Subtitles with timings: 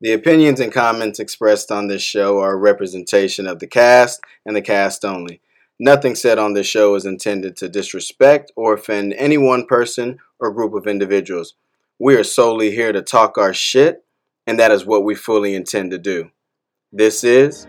[0.00, 4.54] The opinions and comments expressed on this show are a representation of the cast and
[4.54, 5.40] the cast only.
[5.80, 10.52] Nothing said on this show is intended to disrespect or offend any one person or
[10.52, 11.54] group of individuals.
[11.98, 14.04] We are solely here to talk our shit,
[14.46, 16.30] and that is what we fully intend to do.
[16.92, 17.66] This is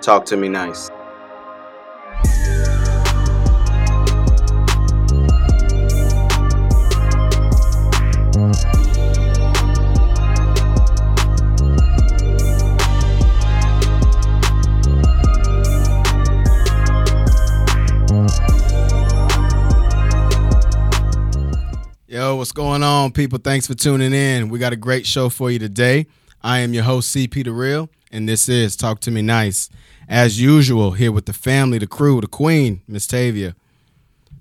[0.00, 0.90] Talk to Me Nice.
[22.56, 23.38] Going on, people?
[23.38, 24.48] Thanks for tuning in.
[24.48, 26.06] We got a great show for you today.
[26.42, 29.68] I am your host, CP The Real, and this is Talk to Me Nice.
[30.08, 33.54] As usual, here with the family, the crew, the queen, Miss Tavia,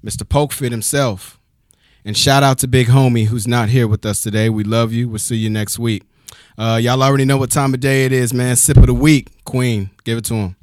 [0.02, 0.24] Mr.
[0.24, 1.42] Pokefit himself.
[2.06, 4.50] And shout out to Big Homie, who's not here with us today.
[4.50, 5.10] We love you.
[5.10, 6.04] We'll see you next week.
[6.58, 8.56] Uh, y'all already know what time of day it is, man.
[8.56, 9.90] Sip of the week, Queen.
[10.06, 10.56] Give it to him.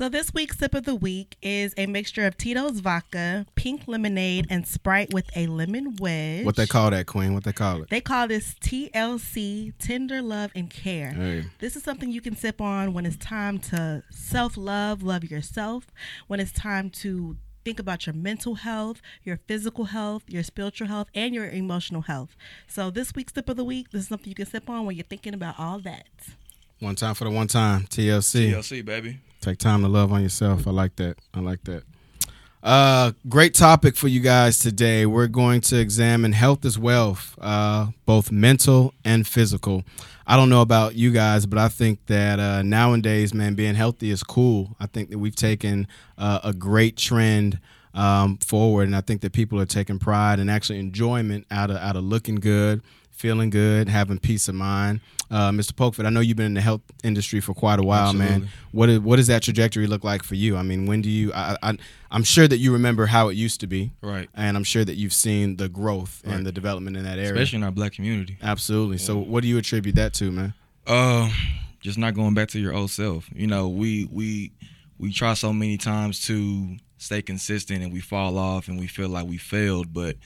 [0.00, 4.46] So this week's sip of the week is a mixture of Tito's vodka, pink lemonade,
[4.48, 6.46] and Sprite with a lemon wedge.
[6.46, 7.34] What they call that, Queen?
[7.34, 7.90] What they call it?
[7.90, 11.10] They call this TLC, Tender Love and Care.
[11.10, 11.44] Hey.
[11.58, 15.88] This is something you can sip on when it's time to self love, love yourself,
[16.28, 21.08] when it's time to think about your mental health, your physical health, your spiritual health,
[21.14, 22.34] and your emotional health.
[22.66, 24.96] So this week's sip of the week, this is something you can sip on when
[24.96, 26.08] you're thinking about all that.
[26.78, 27.82] One time for the one time.
[27.82, 28.52] TLC.
[28.52, 29.18] TLC, baby.
[29.40, 30.66] Take time to love on yourself.
[30.66, 31.16] I like that.
[31.32, 31.84] I like that.
[32.62, 35.06] Uh, great topic for you guys today.
[35.06, 39.82] We're going to examine health as wealth, uh, both mental and physical.
[40.26, 44.10] I don't know about you guys, but I think that uh, nowadays, man, being healthy
[44.10, 44.76] is cool.
[44.78, 47.58] I think that we've taken uh, a great trend
[47.94, 51.78] um, forward, and I think that people are taking pride and actually enjoyment out of
[51.78, 52.82] out of looking good,
[53.20, 55.00] feeling good, having peace of mind.
[55.30, 55.72] Uh, Mr.
[55.72, 58.26] Pokefit, I know you've been in the health industry for quite a while, man.
[58.28, 58.48] Absolutely.
[58.72, 60.56] What is, what does that trajectory look like for you?
[60.56, 61.32] I mean, when do you?
[61.32, 61.76] I, I,
[62.10, 64.28] I'm sure that you remember how it used to be, Right.
[64.34, 66.34] and I'm sure that you've seen the growth Right.
[66.34, 67.32] and the development in that area.
[67.32, 68.38] Especially in our black community.
[68.42, 68.98] Absolutely.
[68.98, 70.54] So, what do you attribute that to, man?
[70.86, 71.30] Uh,
[71.80, 73.28] just not going back to your old self.
[73.32, 74.50] You know, we we
[74.98, 79.08] we try so many times to stay consistent and we fall off and we feel
[79.08, 80.16] like we failed, but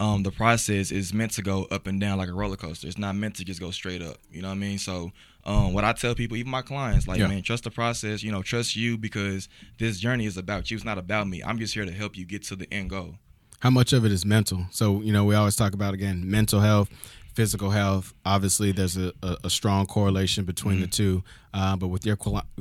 [0.00, 2.88] um, the process is meant to go up and down like a roller coaster.
[2.88, 4.16] It's not meant to just go straight up.
[4.32, 4.78] You know what I mean?
[4.78, 5.12] So,
[5.44, 7.28] um, what I tell people, even my clients, like, Yeah.
[7.28, 8.22] man, trust the process.
[8.22, 10.74] You know, trust you because this journey is about you.
[10.76, 11.42] It's not about me.
[11.42, 13.16] I'm just here to help you get to the end goal.
[13.60, 14.66] How much of it is mental?
[14.70, 16.88] So, you know, we always talk about again mental health,
[17.40, 18.12] physical health.
[18.26, 21.24] Obviously, there's a, a, a strong correlation between the two.
[21.54, 22.18] Uh, but with your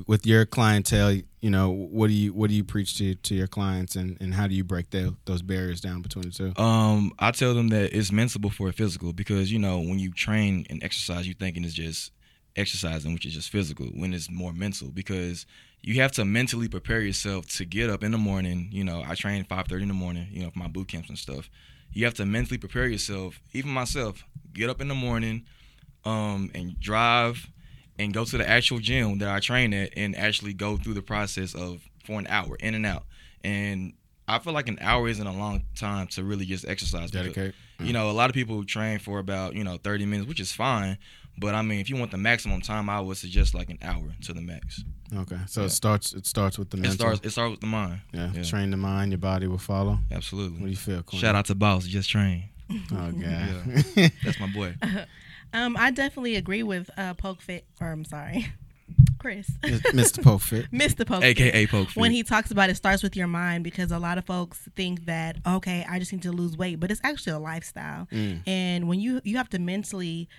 [0.08, 3.48] with your clientele, you know, what do you what do you preach to to your
[3.48, 6.62] clients, and, and how do you break tho- those barriers down between the two?
[6.62, 10.66] Um, I tell them that it's mental before physical because you know when you train
[10.70, 12.14] and exercise, you thinking it's just
[12.56, 13.88] exercising, which is just physical.
[13.88, 15.46] When it's more mental because
[15.82, 18.70] you have to mentally prepare yourself to get up in the morning.
[18.72, 20.30] You know, I train five thirty in the morning.
[20.32, 21.50] You know, for my boot camps and stuff.
[21.94, 23.42] You have to mentally prepare yourself.
[23.54, 24.24] Even myself,
[24.54, 25.46] get up in the morning,
[26.06, 27.50] um, and drive
[27.98, 31.02] and go to the actual gym that I train at and actually go through the
[31.02, 33.04] process of for an hour in and out.
[33.44, 33.94] And
[34.28, 37.12] I feel like an hour isn't a long time to really just exercise.
[37.12, 37.56] because, Dedicate.
[37.82, 40.52] You know, a lot of people train for about, you know, 30 minutes, which is
[40.52, 40.98] fine.
[41.40, 44.14] But I mean, if you want the maximum time, I would suggest like an hour
[44.26, 44.84] to the max.
[45.16, 45.68] Okay, so Yeah.
[45.68, 46.94] it starts it starts with the mental.
[46.94, 48.02] It starts it starts with the mind.
[48.14, 48.32] yeah.
[48.34, 48.44] yeah.
[48.44, 50.00] train the mind, your body will follow.
[50.12, 50.60] Absolutely.
[50.60, 51.02] What do you feel?
[51.04, 51.22] Queen?
[51.22, 52.44] Shout out to Boss, just train.
[52.92, 53.16] Oh god.
[53.18, 54.10] Yeah.
[54.24, 54.76] That's my boy.
[55.52, 58.46] Um, I definitely agree with uh, Poke Fit, or I'm sorry,
[59.18, 60.20] Chris, Mr.
[60.24, 60.70] Pokefit.
[60.72, 61.08] Mr.
[61.08, 61.24] Poke.
[61.24, 64.26] AKA Poke when he talks about it starts with your mind because a lot of
[64.26, 68.08] folks think that okay i just need to lose weight but it's actually a lifestyle
[68.12, 68.48] Mm.
[68.48, 70.30] and when you you have to mentally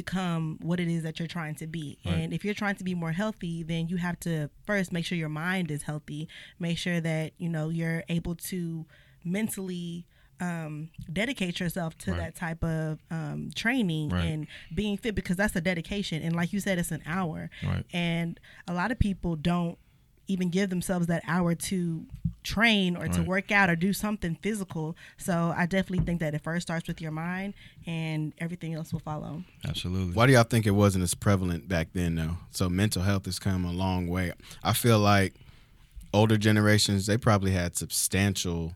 [0.00, 2.94] become what it is that you're trying to be and if you're trying to be
[2.94, 4.34] more healthy then you have to
[4.68, 6.22] first make sure your mind is healthy
[6.66, 8.84] make sure that you know you're able to
[9.24, 10.06] mentally
[10.38, 12.18] um, dedicate yourself to Right.
[12.18, 14.24] that type of um, training Right.
[14.26, 17.86] and being fit because that's a dedication and like you said it's an hour Right.
[17.92, 18.38] and
[18.68, 19.78] a lot of people don't
[20.28, 22.06] even give themselves that hour to
[22.42, 24.96] train or to work out or do something physical.
[25.16, 27.54] So I definitely think that it first starts with your mind
[27.86, 29.42] and everything else will follow.
[29.68, 30.14] Absolutely.
[30.14, 32.36] Why do y'all think it wasn't as prevalent back then, though?
[32.52, 34.32] So mental health has come a long way.
[34.62, 35.34] I feel like
[36.12, 38.74] older generations they probably had substantial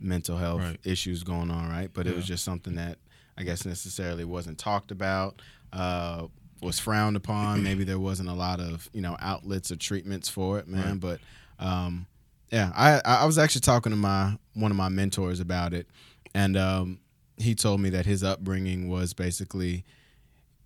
[0.00, 0.80] mental health Right.
[0.82, 1.90] issues going on, right?
[1.92, 2.96] But it was just something that
[3.36, 5.40] I guess necessarily wasn't talked about,
[5.72, 6.28] uh,
[6.62, 7.62] was frowned upon.
[7.64, 11.00] Maybe there wasn't a lot of you know outlets or treatments for it, man.
[11.00, 11.00] Right.
[11.00, 11.20] But
[11.58, 12.06] um,
[12.50, 15.86] yeah, I I was actually talking to my one of my mentors about it,
[16.34, 17.00] and um,
[17.36, 19.84] he told me that his upbringing was basically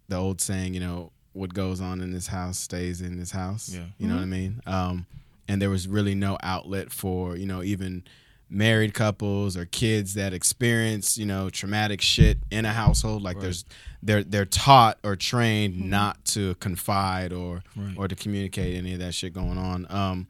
[0.09, 3.71] the old saying, you know, what goes on in this house stays in this house.
[3.73, 3.87] Yeah.
[3.99, 4.61] You know what I mean?
[4.67, 5.07] Um,
[5.49, 8.05] and there was really no outlet for, you know, even
[8.49, 13.23] married couples or kids that experience, you know, traumatic shit in a household.
[13.23, 13.43] Like Right.
[13.43, 13.65] there's
[14.03, 17.95] they're they're taught or trained not to confide or Right.
[17.97, 19.87] or to communicate any of that shit going on.
[19.91, 20.27] Um,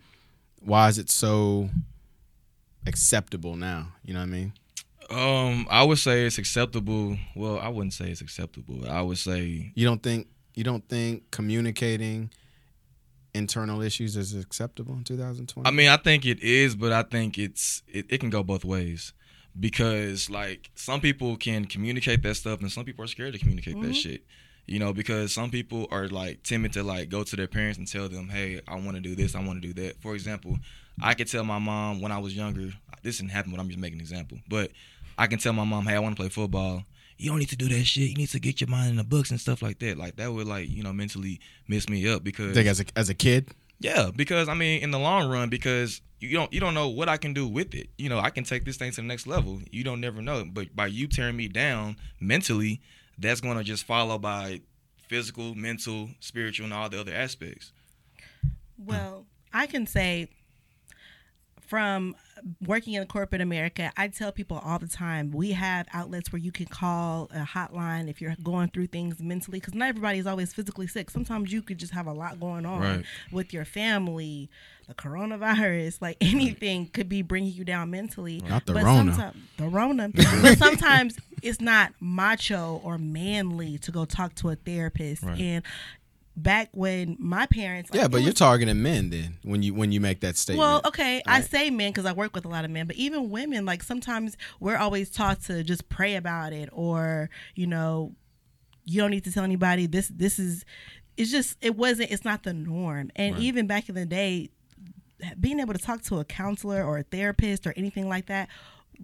[0.61, 1.69] why is it so
[2.87, 3.89] acceptable now?
[4.05, 4.53] You know what I mean?
[5.11, 7.17] Um, I would say it's acceptable.
[7.37, 8.89] Well, I wouldn't say it's acceptable.
[8.91, 12.31] I would say You don't think you don't think communicating
[13.37, 15.67] internal issues is acceptable in 2020?
[15.67, 18.65] I mean, I think it is, but I think it's it, it can go both
[18.65, 19.13] ways
[19.59, 23.75] because like some people can communicate that stuff, and some people are scared to communicate
[23.75, 23.93] that mm-hmm.
[23.93, 24.25] shit.
[24.67, 27.87] You know, because some people are like timid to like go to their parents and
[27.87, 30.59] tell them, "Hey, I want to do this, I want to do that." For example,
[31.01, 32.73] I could tell my mom when I was younger.
[33.03, 34.39] This didn't happen, but I'm just making an example.
[34.49, 34.73] But
[35.17, 36.85] I can tell my mom, "Hey, I want to play football."
[37.19, 38.11] You don't need to do that shit.
[38.11, 39.97] You need to get your mind in the books and stuff like that.
[39.97, 43.09] Like that would like you know mentally mess me up because think as a as
[43.09, 46.75] a kid, yeah, because I mean, in the long run, because you don't you don't
[46.75, 47.89] know what I can do with it.
[47.99, 49.61] You know, I can take this thing to the next level.
[49.71, 50.45] You don't never know.
[50.51, 52.81] But by you tearing me down mentally,
[53.19, 54.61] that's going to just follow by
[55.09, 57.73] physical, mental, spiritual, and all the other aspects.
[58.79, 60.29] Well, I can say
[61.67, 62.15] from
[62.67, 66.53] working in corporate America, I tell people all the time we have outlets where you
[66.53, 70.87] can call a hotline if you're going through things mentally because not everybody's always physically
[70.87, 71.11] sick.
[71.11, 73.05] Sometimes you could just have a lot going on Right.
[73.33, 74.49] with your family,
[74.87, 78.43] the coronavirus, like anything could be bringing you down mentally.
[78.49, 79.35] Not the but Rona.
[79.57, 80.09] The Rona.
[80.43, 85.23] but sometimes it's not macho or manly to go talk to a therapist.
[85.23, 85.41] Right.
[85.41, 85.65] And
[86.37, 90.01] back when my parents, like, yeah, but you're targeting men then when you when you
[90.01, 90.61] make that statement.
[90.61, 93.31] well, okay, I say men because I work with a lot of men, but even
[93.31, 98.13] women, like sometimes we're always taught to just pray about it, or you know,
[98.85, 99.87] you don't need to tell anybody.
[99.87, 100.65] This, this is,
[101.17, 103.11] it's just, it wasn't, it's not the norm.
[103.17, 103.43] And Right.
[103.43, 104.51] even back in the day,
[105.41, 108.49] being able to talk to a counselor or a therapist or anything like that.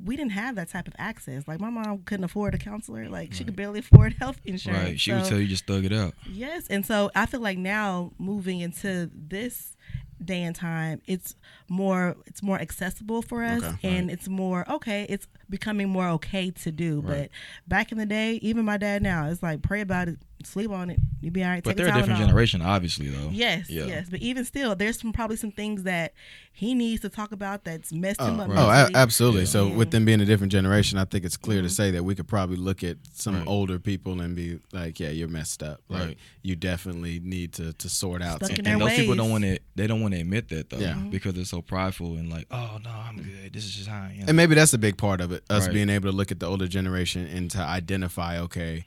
[0.02, 1.46] We didn't have that type of access.
[1.46, 3.08] Like my mom couldn't afford a counselor.
[3.08, 4.84] Like she could barely afford health insurance.
[4.84, 5.00] Right?
[5.00, 6.14] She would tell you just thug it out.
[6.30, 9.76] Yes, and so I feel like now moving into this
[10.24, 11.34] day and time, it's
[11.68, 15.06] more it's more accessible for us, Okay, and it's more okay.
[15.08, 17.02] It's becoming more okay to do.
[17.02, 17.30] But
[17.66, 20.90] back in the day, even my dad now, it's like pray about it, sleep on
[20.90, 21.62] it, you be all right.
[21.62, 22.26] But take they're a different Tylenol.
[22.26, 23.30] generation, obviously, though.
[23.32, 23.84] Yes, Yeah.
[23.86, 26.12] yes, but even still, there's some probably some things that
[26.52, 28.50] he needs to talk about that's messed him Oh, up.
[28.52, 29.40] oh, a- absolutely.
[29.42, 29.46] Yeah.
[29.46, 31.72] So with them being a different generation, I think it's clear to Mm-hmm.
[31.72, 33.46] say that we could probably look at some Right.
[33.46, 35.80] older people and be like, "Yeah, you're messed up.
[35.88, 36.18] Like Right.
[36.42, 39.30] you definitely need to to sort out." Stuck some in And their those people don't
[39.30, 39.58] want to.
[39.74, 40.94] They don't want to admit that though, Yeah.
[41.10, 43.52] because they're so prideful and like, oh no, I'm good.
[43.52, 44.28] This is just how I am.
[44.28, 45.42] And maybe that's a big part of it.
[45.48, 45.74] Us Right.
[45.74, 48.84] being able to look at the older generation and to identify, okay,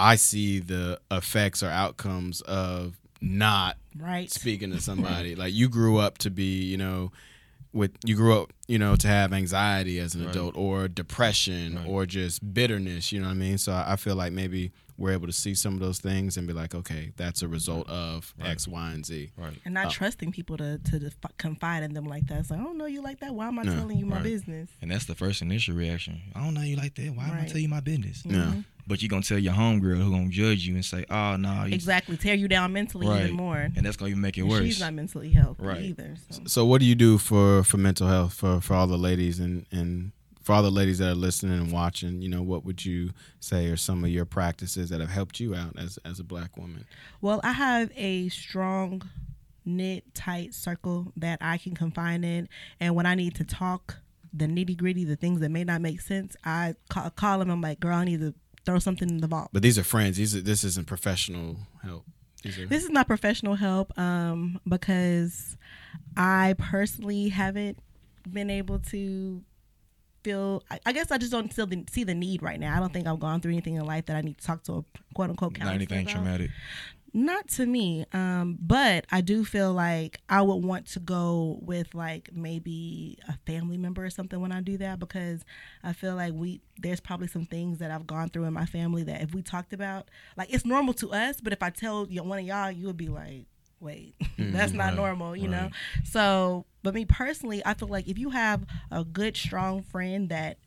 [0.00, 4.30] I see the effects or outcomes of not right.
[4.30, 5.34] speaking to somebody.
[5.34, 7.12] like you grew up to be, you know,
[7.72, 10.30] with you grew up, you know, to have anxiety as an Right.
[10.34, 11.86] adult or depression Right.
[11.86, 13.58] or just bitterness, you know what I mean?
[13.58, 16.46] So I I feel like maybe we're able to see some of those things and
[16.46, 18.50] be like, okay, that's a result of Right.
[18.50, 19.30] X, Y, and Z.
[19.36, 19.56] right.
[19.64, 19.90] and not Oh.
[19.90, 22.40] trusting people to to def- confide in them like that.
[22.40, 23.34] It's like, I don't know you like that.
[23.34, 24.24] Why am I Yeah, telling you my right.
[24.24, 24.70] business?
[24.82, 26.20] And that's the first initial reaction.
[26.34, 27.14] I don't know you like that.
[27.14, 27.48] Why am I Right.
[27.48, 28.22] tell you my business?
[28.24, 28.36] Yeah.
[28.36, 28.60] Mm-hmm.
[28.90, 31.64] But you're gonna tell your homegirl who gonna judge you and say, ah, "Oh no,"
[31.64, 33.22] you Exactly, tear you down mentally Right.
[33.26, 33.70] even more.
[33.76, 34.64] and that's gonna even make it And worse.
[34.66, 35.84] She's not mentally healthy Right.
[35.84, 36.16] either.
[36.28, 36.42] So.
[36.46, 39.64] So what do you do for for mental health for for all the ladies and
[39.70, 40.10] and
[40.42, 43.66] for all the ladies that are listening and watching, you know, what would you say
[43.70, 46.84] are some of your practices that have helped you out as as a black woman?
[47.20, 49.02] Well, I have a strong,
[49.64, 52.48] knit, tight circle that I can confine in,
[52.80, 53.98] and when I need to talk
[54.32, 57.50] the nitty gritty, the things that may not make sense, I call, call them.
[57.50, 58.34] I'm like, girl, I need to
[58.70, 59.50] throw something in the vault.
[59.52, 60.16] But these are friends.
[60.16, 62.04] These are, this isn't professional help.
[62.44, 65.56] Are, This is not professional help um, because
[66.16, 67.78] I personally haven't
[68.30, 69.42] been able to
[70.22, 70.62] feel.
[70.70, 72.76] I, I guess I just don't the, see the need right now.
[72.76, 74.72] I don't think I've gone through anything in life that I need to talk to
[74.74, 74.84] a
[75.14, 76.12] quote unquote not anything about.
[76.12, 76.50] traumatic.
[77.12, 81.94] Not to me, um, but I do feel like I would want to go with
[81.94, 85.44] like maybe a family member or something when I do that because
[85.82, 89.02] I feel like we there's probably some things that I've gone through in my family
[89.04, 92.22] that if we talked about, like it's normal to us, but if I tell you
[92.22, 93.46] one of y'all, you would be like,
[93.80, 95.70] wait, that's not right, normal, you know.
[96.04, 100.58] So, but me personally, I feel like if you have a good, strong friend that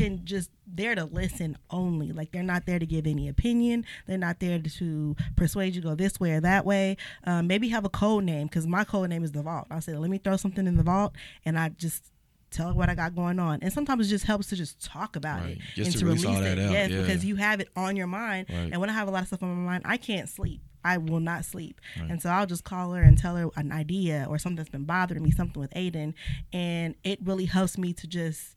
[0.00, 2.12] can just there to listen only.
[2.12, 3.84] Like they're not there to give any opinion.
[4.06, 6.96] They're not there to persuade you to go this way or that way.
[7.24, 9.66] Um, maybe have a code name because my code name is the vault.
[9.70, 11.14] I said, let me throw something in the vault,
[11.44, 12.12] and I just
[12.50, 13.60] tell her what I got going on.
[13.62, 15.58] And sometimes it just helps to just talk about Right.
[15.58, 16.64] it Just to release all that it.
[16.64, 17.00] out, Yes, yeah.
[17.02, 18.46] because you have it on your mind.
[18.50, 18.70] Right.
[18.72, 20.60] And when I have a lot of stuff on my mind, I can't sleep.
[20.84, 21.80] I will not sleep.
[21.96, 22.10] Right.
[22.10, 24.82] And so I'll just call her and tell her an idea or something that's been
[24.84, 26.14] bothering me, something with Aiden.
[26.52, 28.56] And it really helps me to just,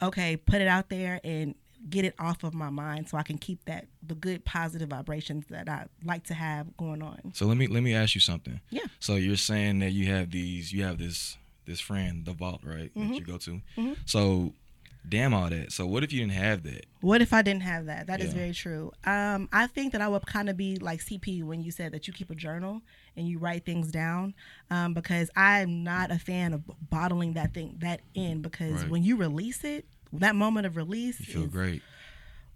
[0.00, 1.54] okay, put it out there and
[1.90, 5.46] get it off of my mind so I can keep that, the good positive vibrations
[5.50, 7.32] that I like to have going on.
[7.34, 8.60] So let me let me ask you something.
[8.70, 8.86] Yeah.
[9.00, 12.92] So you're saying that you have these, you have this this friend, the vault, right?
[12.94, 13.08] Mm-hmm.
[13.08, 13.60] That you go to.
[14.04, 14.52] So,
[15.08, 15.72] damn all that.
[15.72, 16.86] So what if you didn't have that?
[17.00, 18.06] What if I didn't have that?
[18.06, 18.38] That is Yeah.
[18.40, 18.92] very true.
[19.04, 22.06] Um, I think that I would kind of be like CP when you said that
[22.06, 22.82] you keep a journal
[23.16, 24.34] and you write things down,
[24.70, 28.42] um, because I'm not a fan of bottling that thing that in.
[28.42, 28.90] Because Right.
[28.90, 31.82] when you release it, that moment of release, You feel is- great.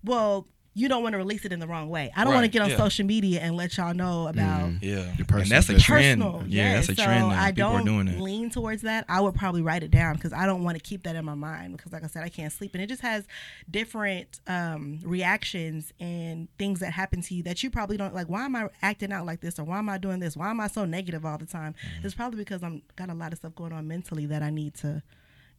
[0.05, 0.47] well,
[0.77, 2.13] you don't want to release it in the wrong way.
[2.15, 2.77] I don't want to get on yeah.
[2.77, 4.83] social media and let y'all know about.
[4.83, 5.11] Yeah.
[5.17, 6.21] Your And that's a trend.
[6.21, 7.43] Personal, Yeah, that's a so trend now.
[7.43, 8.21] I People don't are doing that.
[8.21, 9.07] lean towards that.
[9.09, 11.35] I would probably write it down because I don't want to keep that in my
[11.35, 13.27] mind because, like I said, I can't sleep, and it just has
[13.71, 18.29] different um, reactions and things that happen to you that you probably don't like.
[18.29, 20.37] Why am I acting out like this, or why am I doing this?
[20.37, 21.73] Why am I so negative all the time?
[21.73, 22.07] Mm-hmm.
[22.07, 24.75] It's probably because I'm got a lot of stuff going on mentally that I need
[24.75, 25.03] to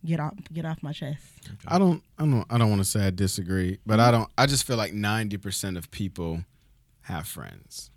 [0.06, 1.24] get off get off my chest.
[1.68, 2.01] I don't.
[2.18, 2.46] I don't.
[2.50, 4.30] I don't want to say I disagree, but I don't.
[4.38, 6.44] I just feel like ninety percent of people
[7.01, 7.89] have friends.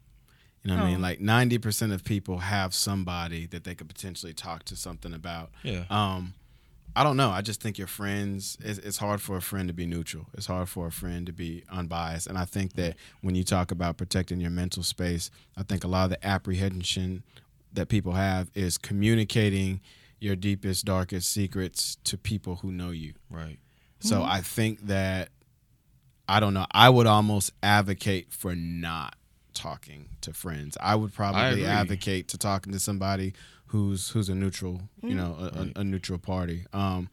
[0.63, 0.91] You know what I Oh.
[0.93, 1.01] mean?
[1.03, 5.51] Like ninety percent of people have somebody that they could potentially talk to something about.
[5.63, 5.85] Yeah.
[5.91, 6.35] Um,
[6.97, 7.31] I don't know.
[7.31, 8.59] I just think your friends.
[8.61, 10.27] It's, it's hard for a friend to be neutral.
[10.35, 12.27] It's hard for a friend to be unbiased.
[12.27, 15.89] And I think that when you talk about protecting your mental space, I think a
[15.89, 17.23] lot of the apprehension
[17.73, 19.81] that people have is communicating
[20.21, 23.15] your deepest, darkest secrets to people who know you.
[23.31, 23.59] Right.
[24.01, 25.31] So I think that
[26.29, 26.67] I don't know.
[26.71, 29.17] I would almost advocate for not
[29.53, 30.77] talking to friends.
[30.81, 31.65] I would probably agree.
[31.65, 33.33] advocate to talking to somebody
[33.67, 35.73] who's who's a neutral, you know, a, Right.
[35.77, 36.65] a, a neutral party.
[36.73, 37.09] Um,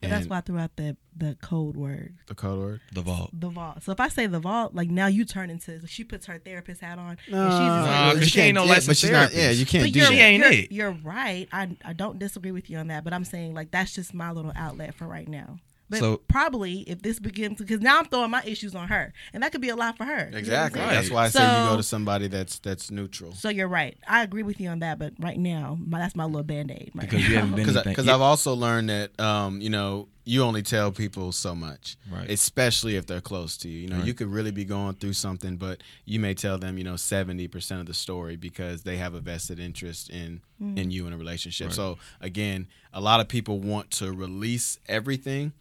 [0.00, 2.14] But that's why I threw out the the code word.
[2.26, 2.80] the code word.
[2.92, 3.30] The vault.
[3.38, 3.82] The vault.
[3.82, 6.80] So if I say the vault, like now you turn into she puts her therapist
[6.80, 7.10] hat on.
[7.10, 9.34] and she's just Nah, like, 'cause she ain't no yeah, licensed but she's not.
[9.34, 10.22] Yeah, you can't But do you're, She that.
[10.22, 10.72] ain't you're, it.
[10.72, 11.46] you're right.
[11.52, 14.30] I, I don't disagree with you on that, but I'm saying like that's just my
[14.30, 15.58] little outlet for right now.
[15.90, 19.42] But So- probably if this begins because now I'm throwing my issues on her, and
[19.42, 20.12] that could be a lot for her.
[20.12, 20.80] You know what I'm Exactly.
[20.80, 23.32] That's why I say you go to somebody that's that's neutral.
[23.34, 23.98] So you're right.
[24.06, 26.92] I agree with you on that, but right now, my, that's my little band aid.
[26.94, 28.14] Right Because you haven't been Because yeah.
[28.14, 32.30] I've also learned that um, you know you only tell people so much, Right.
[32.30, 33.78] especially if they're close to you.
[33.80, 34.06] You know, Right.
[34.06, 37.48] you could really be going through something, but you may tell them you know seventy
[37.48, 40.40] percent of the story because they have a vested interest in
[40.76, 41.68] in you in a relationship.
[41.68, 41.74] Right.
[41.74, 45.52] So again, a lot of people want to release everything,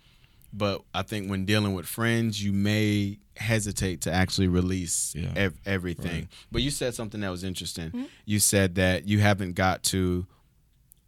[0.54, 5.32] but I think when dealing with friends, you may hesitate to actually release Yeah.
[5.36, 6.12] ev- everything.
[6.22, 6.28] Right.
[6.52, 7.90] But you said something that was interesting.
[7.92, 8.04] Hmm?
[8.26, 10.28] You said that you haven't got to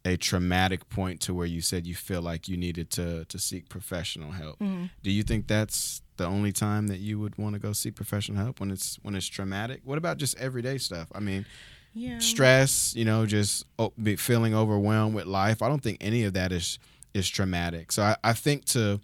[0.03, 3.69] a traumatic point to where you said you feel like you needed to to seek
[3.69, 4.57] professional help.
[4.60, 4.86] Mm-hmm.
[5.03, 8.43] Do you think that's the only time that you would want to go seek professional
[8.43, 9.81] help when it's when it's traumatic?
[9.83, 11.07] What about just everyday stuff?
[11.13, 11.45] I mean,
[11.93, 12.17] yeah.
[12.17, 15.62] stress, you know, just o- be feeling overwhelmed with life.
[15.62, 16.79] I don't think any of that is
[17.13, 17.91] is traumatic.
[17.91, 19.01] So I, I think to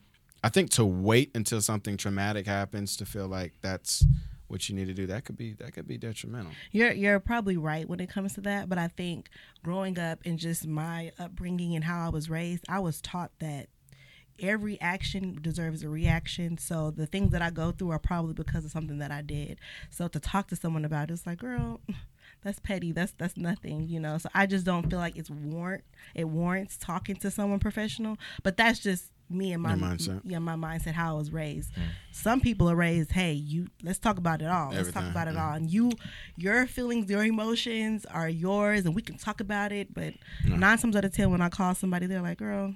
[0.48, 4.06] I think to wait until something traumatic happens to feel like that's
[4.48, 6.54] what you need to do that could be that could be detrimental.
[6.72, 9.28] You're you're probably right when it comes to that, but I think
[9.62, 13.68] growing up and just my upbringing and how I was raised, I was taught that
[14.40, 16.58] every action deserves a reaction.
[16.58, 19.60] So the things that I go through are probably because of something that I did.
[19.90, 21.82] So to talk to someone about it, it's like, girl,
[22.42, 22.94] that's petty.
[22.94, 24.18] That's that's nothing, you know.
[24.18, 25.84] So I just don't feel like it's warrant
[26.16, 28.16] it warrants talking to someone professional.
[28.44, 30.22] But that's just me and my Your mindset.
[30.24, 31.74] yeah my mindset how I was raised.
[31.76, 31.82] Mm.
[32.12, 34.72] Some people are raised, hey, you let's talk about it all.
[34.72, 35.48] Let's talk Everything, about it yeah.
[35.50, 35.54] all.
[35.54, 35.92] And you
[36.36, 39.94] your feelings, your emotions are yours and we can talk about it.
[39.94, 40.14] But
[40.46, 42.74] nine times out of ten when I call somebody, they're like, girl,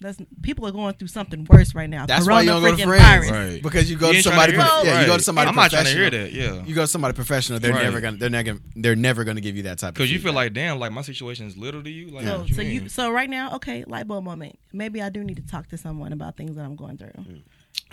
[0.00, 2.04] that's people are going through something worse right now.
[2.06, 3.30] That's why you don't go to friends.
[3.30, 3.62] Right.
[3.62, 4.86] Because you go You to somebody tryna hear prof- that.
[4.86, 6.46] yeah, you go to somebody I'm not trying to hear professional.
[6.50, 6.58] that.
[6.60, 6.66] Yeah.
[6.66, 7.84] You go to somebody professional, they're Right.
[7.84, 10.32] never gonna they're never they're never gonna give you that type of Because you feel
[10.32, 12.08] like, damn, like my situation is little to you.
[12.08, 14.58] Like, So, you so you so right now, okay, light bulb moment.
[14.72, 17.12] Maybe I do need to talk to someone about things that I'm going through.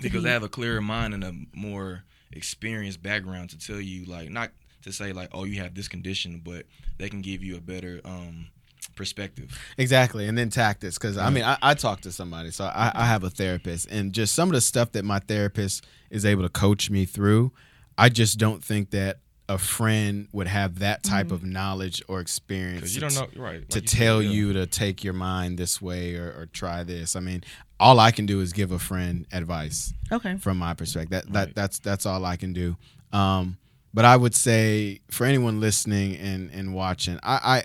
[0.02, 4.30] because they have a clearer mind and a more experienced background to tell you, like,
[4.30, 4.52] not
[4.84, 6.66] to say like, oh, you have this condition, but
[6.98, 8.48] they can give you a better um
[8.96, 9.58] perspective.
[9.78, 10.98] Exactly, and then tactics.
[10.98, 14.14] Because I mean, I, I talk to somebody, so I, I have a therapist, and
[14.14, 17.52] just some of the stuff that my therapist is able to coach me through,
[17.98, 19.20] I just don't think that
[19.50, 22.96] a friend would have that type of knowledge or experience.
[22.96, 23.70] You to don't know, right?
[23.70, 24.30] to like said, tell yeah.
[24.30, 27.18] you to take your mind this way or, or try this.
[27.18, 27.44] I mean,
[27.78, 30.38] all I can do is give a friend advice Okay.
[30.38, 31.10] from my perspective.
[31.12, 31.48] That, Right.
[31.48, 32.78] that that's that's all I can do.
[33.12, 33.58] Um,
[33.94, 37.64] but I would say for anyone listening and, and watching, I, I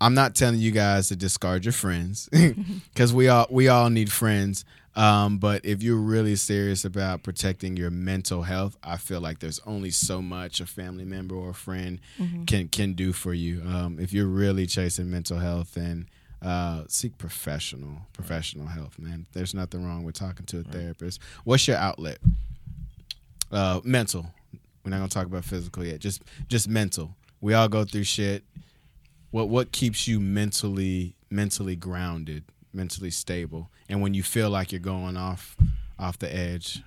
[0.00, 2.28] I'm not telling you guys to discard your friends
[2.92, 4.64] because we all we all need friends.
[4.94, 9.60] Um, but if you're really serious about protecting your mental health, I feel like there's
[9.66, 12.44] only so much a family member or a friend Mm-hmm.
[12.44, 13.62] can can do for you.
[13.62, 16.08] Um, if you're really chasing mental health, then
[16.42, 19.26] uh, seek professional professional health, man.
[19.32, 21.20] There's nothing wrong with talking to a therapist.
[21.44, 22.18] What's your outlet?
[23.52, 24.26] Uh, mental.
[24.84, 26.00] We're not gonna talk about physical yet.
[26.00, 27.14] Just just mental.
[27.40, 28.44] We all go through shit.
[29.30, 34.80] What what keeps you mentally mentally grounded, mentally stable, and when you feel like you're
[34.80, 35.56] going off
[35.98, 36.82] off the edge?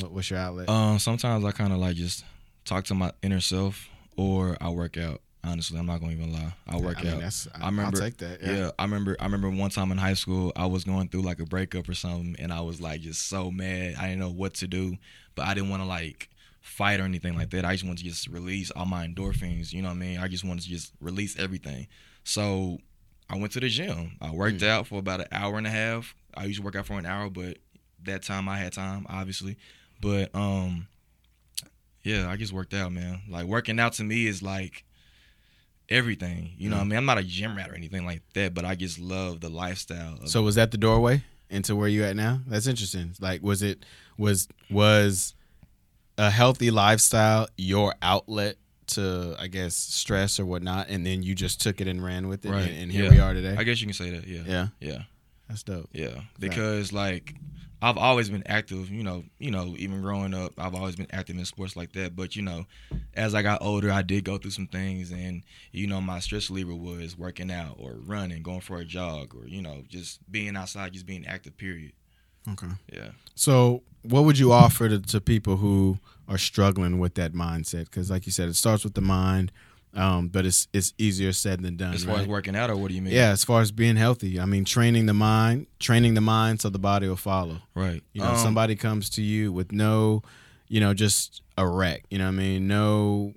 [0.00, 0.68] What, what's your outlet?
[0.68, 2.24] Um, sometimes I kind of like just
[2.64, 5.20] talk to my inner self, or I work out.
[5.44, 6.52] Honestly, I'm not gonna even lie.
[6.68, 7.16] I work I mean, out.
[7.16, 7.96] that's- I- I remember.
[7.98, 8.52] I'll take that, Yeah.
[8.56, 8.70] yeah.
[8.78, 9.16] I remember.
[9.18, 11.94] I remember one time in high school, I was going through like a breakup or
[11.94, 13.96] something, and I was like just so mad.
[13.98, 14.96] I didn't know what to do,
[15.34, 16.28] but I didn't want to like
[16.62, 17.64] fight or anything like that.
[17.66, 19.72] I just want to just release all my endorphins.
[19.72, 20.18] You know what I mean?
[20.18, 21.88] I just want to just release everything.
[22.24, 22.78] So
[23.28, 24.12] I went to the gym.
[24.20, 24.68] I worked Mm.
[24.68, 26.14] out for about an hour and a half.
[26.34, 27.58] I usually work out for an hour, but
[28.04, 29.56] that time I had time, obviously.
[30.00, 30.86] But um,
[32.02, 33.20] yeah, I just worked out, man.
[33.28, 34.84] Like working out to me is like
[35.88, 36.52] everything.
[36.58, 36.96] You know what I mean?
[36.98, 40.26] I'm not a gym rat or anything like that, but I just love the lifestyle.
[40.26, 42.40] So was that the doorway into where you at now?
[42.46, 43.14] That's interesting.
[43.20, 43.84] Like was it
[44.16, 45.34] was was
[46.22, 48.56] a healthy lifestyle your outlet
[48.88, 52.44] to I guess stress or whatnot, and then you just took it and ran with
[52.44, 52.68] it, Right.
[52.68, 53.10] and, and here Yeah.
[53.10, 53.56] we are today.
[53.58, 54.26] I guess you can say that.
[54.26, 54.42] Yeah.
[54.46, 55.02] yeah, Yeah.
[55.48, 55.88] that's dope.
[55.92, 56.20] Yeah.
[56.38, 57.34] Because like
[57.84, 61.36] I've always been active, you know, you know, even growing up, I've always been active
[61.36, 62.14] in sports like that.
[62.14, 62.64] But, you know,
[63.14, 66.48] as I got older, I did go through some things and, you know, my stress
[66.48, 70.54] reliever was working out or running, going for a jog or, you know, just being
[70.54, 71.92] outside, just being active, period.
[72.50, 72.66] Okay.
[72.92, 73.10] Yeah.
[73.34, 77.84] So what would you offer to, to people who are struggling with that mindset?
[77.84, 79.52] Because like you said, it starts with the mind,
[79.94, 81.94] um, but it's it's easier said than done.
[81.94, 82.22] As far right?
[82.22, 83.12] as working out or what do you mean?
[83.12, 86.68] Yeah, as far as being healthy, I mean, training the mind, training the mind so
[86.68, 87.58] the body will follow.
[87.74, 88.02] Right.
[88.12, 90.22] You know, Um, somebody comes to you with no,
[90.68, 92.04] you know, just a wreck.
[92.10, 92.66] You know what I mean?
[92.66, 93.34] No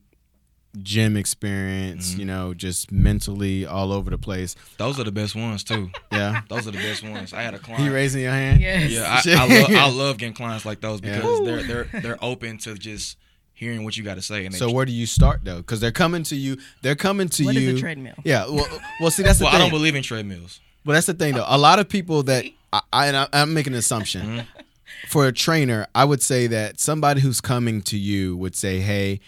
[0.82, 2.12] gym experience.
[2.12, 2.20] Mm-hmm.
[2.20, 4.56] You know, just mentally all over the place.
[4.78, 5.90] Those are the best ones too.
[6.12, 6.42] Yeah.
[6.50, 7.34] Those are the best ones.
[7.34, 7.84] I had a client.
[7.84, 8.62] you raising your hand?
[8.62, 8.92] Yes.
[9.26, 11.16] Yeah, I, I, love, I love getting clients like those Yeah.
[11.18, 13.18] because they're they're they're open to just
[13.54, 14.46] hearing what you got to say.
[14.46, 15.58] And So where do you start though?
[15.58, 16.58] Because they're coming to you.
[16.82, 17.76] They're coming to What is you.
[17.76, 18.16] a treadmill?
[18.24, 18.46] Yeah.
[18.50, 18.68] Well,
[19.00, 20.60] well, see, that's the well, I don't believe in treadmills.
[20.84, 21.46] But that's the thing, though.
[21.48, 25.08] A lot of people that I, I and I, I'm making an assumption Mm-hmm.
[25.08, 29.20] for a trainer, I would say that somebody who's coming to you would say, "Hey,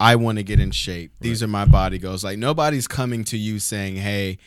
[0.00, 1.12] I want to get in shape.
[1.20, 4.38] These are my body goals." Like nobody's coming to you saying, "Hey,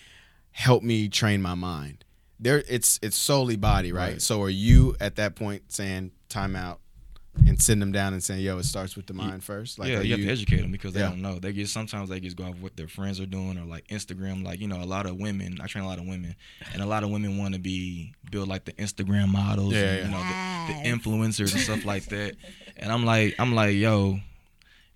[0.52, 2.04] help me train my mind."
[2.40, 4.14] There, it's it's solely body, right?
[4.14, 4.22] Right.
[4.22, 6.80] So are you at that point saying, "Time out,"
[7.48, 9.80] and send them down and saying, "Yo, it starts with the mind first.
[9.80, 11.10] Like, yeah, are you have to educate them because they Yeah.
[11.10, 11.40] don't know.
[11.40, 14.44] They just sometimes they just go off what their friends are doing or like Instagram.
[14.44, 15.58] Like you know, a lot of women.
[15.62, 16.36] I train a lot of women,
[16.74, 20.12] and a lot of women want to be build like the Instagram models, Yeah, and,
[20.12, 20.68] yeah.
[20.68, 22.36] you know, the, the influencers and stuff like that.
[22.76, 24.20] And I'm like, I'm like, yo,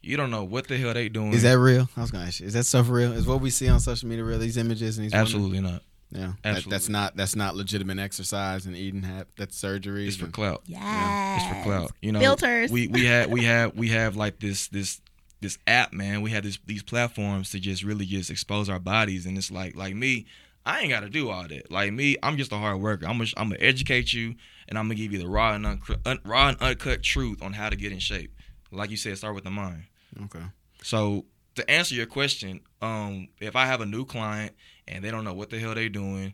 [0.01, 1.33] you don't know what the hell they doing.
[1.33, 1.89] Is that real?
[1.95, 2.47] I was gonna ask you.
[2.47, 3.11] Is that stuff real?
[3.13, 4.39] Is what we see on social media real?
[4.39, 5.21] These images and these women?
[5.21, 5.81] absolutely not?
[6.13, 9.27] Yeah, that, that's not that's not legitimate exercise and eating hap.
[9.37, 10.07] That's surgery.
[10.07, 10.61] It's for clout.
[10.65, 11.37] Yeah.
[11.37, 11.93] It's for clout.
[12.01, 12.69] You know, Filters.
[12.69, 14.99] We we had we have we have like this this
[15.39, 16.21] this app, man.
[16.21, 19.75] We have this these platforms to just really just expose our bodies, and it's like
[19.75, 20.25] like me,
[20.65, 21.71] I ain't got to do all that.
[21.71, 23.05] Like me, I'm just a hard worker.
[23.05, 24.35] I'm gonna I'm gonna educate you,
[24.67, 27.53] and I'm gonna give you the raw and uncut, un, raw and uncut truth on
[27.53, 28.35] how to get in shape.
[28.71, 29.83] Like you said, start with the mind.
[30.25, 30.43] Okay.
[30.83, 34.53] So to answer your question, um, if I have a new client
[34.87, 36.33] and they don't know what the hell they're doing,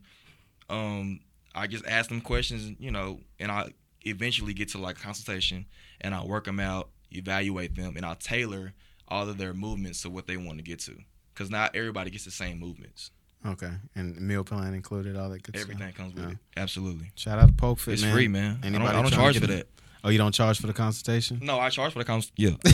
[0.69, 1.19] um,
[1.55, 3.71] I just ask them questions, you know, and I
[4.05, 5.65] eventually get to like consultation
[6.01, 8.73] and I work them out, evaluate them, and I'll tailor
[9.07, 10.95] all of their movements to what they want to get to.
[11.33, 13.11] Because not everybody gets the same movements.
[13.45, 13.71] Okay.
[13.95, 15.95] And meal plan included, all that good Everything stuff.
[15.95, 16.31] comes with Yeah.
[16.31, 16.37] it.
[16.57, 17.11] Absolutely.
[17.15, 18.13] Shout out to Poke Fit, It's man.
[18.13, 18.59] free, man.
[18.63, 19.67] I don't, I don't charge for that.
[20.03, 21.39] Oh, you don't charge for the consultation?
[21.41, 22.31] No, I charge for the cons.
[22.35, 22.51] Yeah.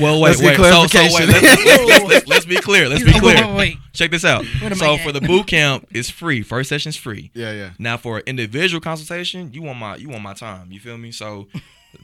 [0.00, 0.56] well, wait, Let's wait.
[0.56, 1.18] So, so clarification.
[1.20, 1.28] wait.
[1.28, 2.88] Let's, let's, let's, let's, let's be clear.
[2.88, 3.34] Let's be clear.
[3.36, 3.76] wait, wait, wait.
[3.92, 4.44] Check this out.
[4.76, 6.42] So for the boot camp, it's free.
[6.42, 7.30] First session's free.
[7.34, 7.70] Yeah, yeah.
[7.78, 10.70] Now for an individual consultation, you want my you want my time.
[10.72, 11.10] You feel me?
[11.12, 11.48] So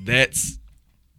[0.04, 0.58] that's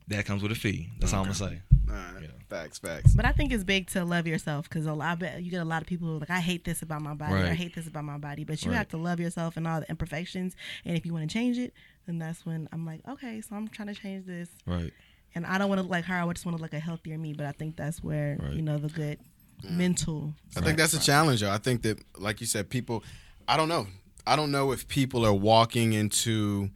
[0.08, 0.90] that comes with a fee.
[1.00, 1.62] That's all I'm gonna say.
[1.90, 2.22] All right.
[2.22, 2.28] Yeah.
[2.50, 3.14] Facts, facts.
[3.14, 5.62] But I think it's big to love yourself because a lot I bet you get
[5.62, 7.54] a lot of people who are like I hate this about my body or I
[7.54, 8.46] hate this about my body.
[8.46, 8.78] But you Right.
[8.78, 10.56] have to love yourself and all the imperfections.
[10.86, 11.74] And if you want to change it,
[12.08, 14.50] then that's when I'm like, okay, so I'm trying to change this.
[14.66, 14.92] Right.
[15.36, 16.16] And I don't want to look like her.
[16.16, 17.34] I just want to look like a healthier me.
[17.34, 18.54] But I think that's where Right.
[18.54, 19.20] you know the good
[19.64, 20.34] mental.
[20.56, 21.52] I think that's a challenge, though.
[21.52, 23.04] I think that, like you said, people.
[23.48, 23.88] I don't know.
[24.26, 26.70] I don't know if people are walking into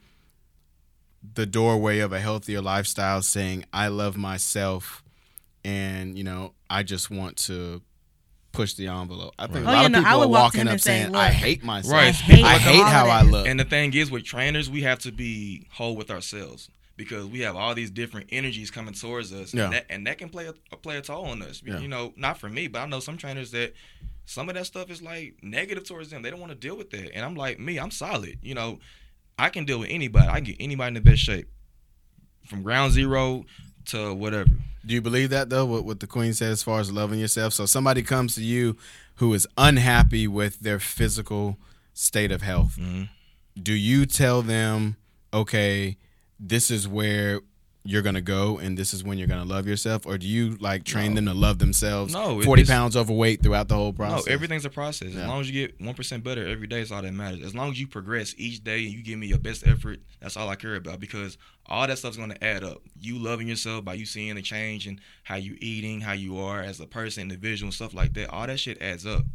[1.34, 5.04] the doorway of a healthier lifestyle, saying, "I love myself,"
[5.64, 7.82] and you know, I just want to
[8.52, 9.34] push the envelope.
[9.40, 9.74] I think Right.
[9.74, 11.02] a Oh, lot yeah, of I people would are walk to walking up and say,
[11.04, 11.94] saying, "I hate myself.
[11.94, 12.08] Right.
[12.08, 15.00] I hate, I hate how I look." And the thing is, with trainers, we have
[15.00, 19.54] to be whole with ourselves because we have all these different energies coming towards us,
[19.54, 19.66] Yeah.
[19.66, 21.64] and, that, and that can play a, play a toll on us.
[21.66, 21.80] Yeah.
[21.80, 23.74] You know, not for me, but I know some trainers that
[24.26, 26.22] some of that stuff is like negative towards them.
[26.22, 28.38] They don't want to deal with that, and I'm like, me, I'm solid.
[28.42, 28.80] You know,
[29.40, 30.28] I can deal with anybody.
[30.28, 31.48] I can get anybody in the best shape,
[32.46, 33.46] from ground zero
[33.86, 34.50] to whatever.
[34.86, 35.66] Do you believe that though?
[35.66, 37.54] What, what the queen said as far as loving yourself.
[37.54, 38.78] So somebody comes to you
[39.16, 41.58] who is unhappy with their physical
[41.94, 42.78] state of health.
[42.80, 43.10] Mhm.
[43.62, 44.96] Do you tell them,
[45.34, 45.98] okay,
[46.40, 47.42] this is where
[47.84, 50.84] you're gonna go, and this is when you're gonna love yourself, or do you like
[50.84, 51.16] train No.
[51.16, 52.14] them to love themselves?
[52.14, 54.28] No, forty pounds overweight throughout the whole process.
[54.28, 55.14] No, everything's a process.
[55.14, 55.22] Yeah.
[55.22, 57.42] As long as you get one percent better every day, is all that matters.
[57.44, 60.38] As long as you progress each day and you give me your best effort, that's
[60.38, 61.00] all I care about.
[61.00, 62.82] Because all that stuff's gonna add up.
[63.00, 66.62] You loving yourself by you seeing the change and how you eating, how you are
[66.62, 68.30] as a person, individual, stuff like that.
[68.30, 69.26] All that shit adds up.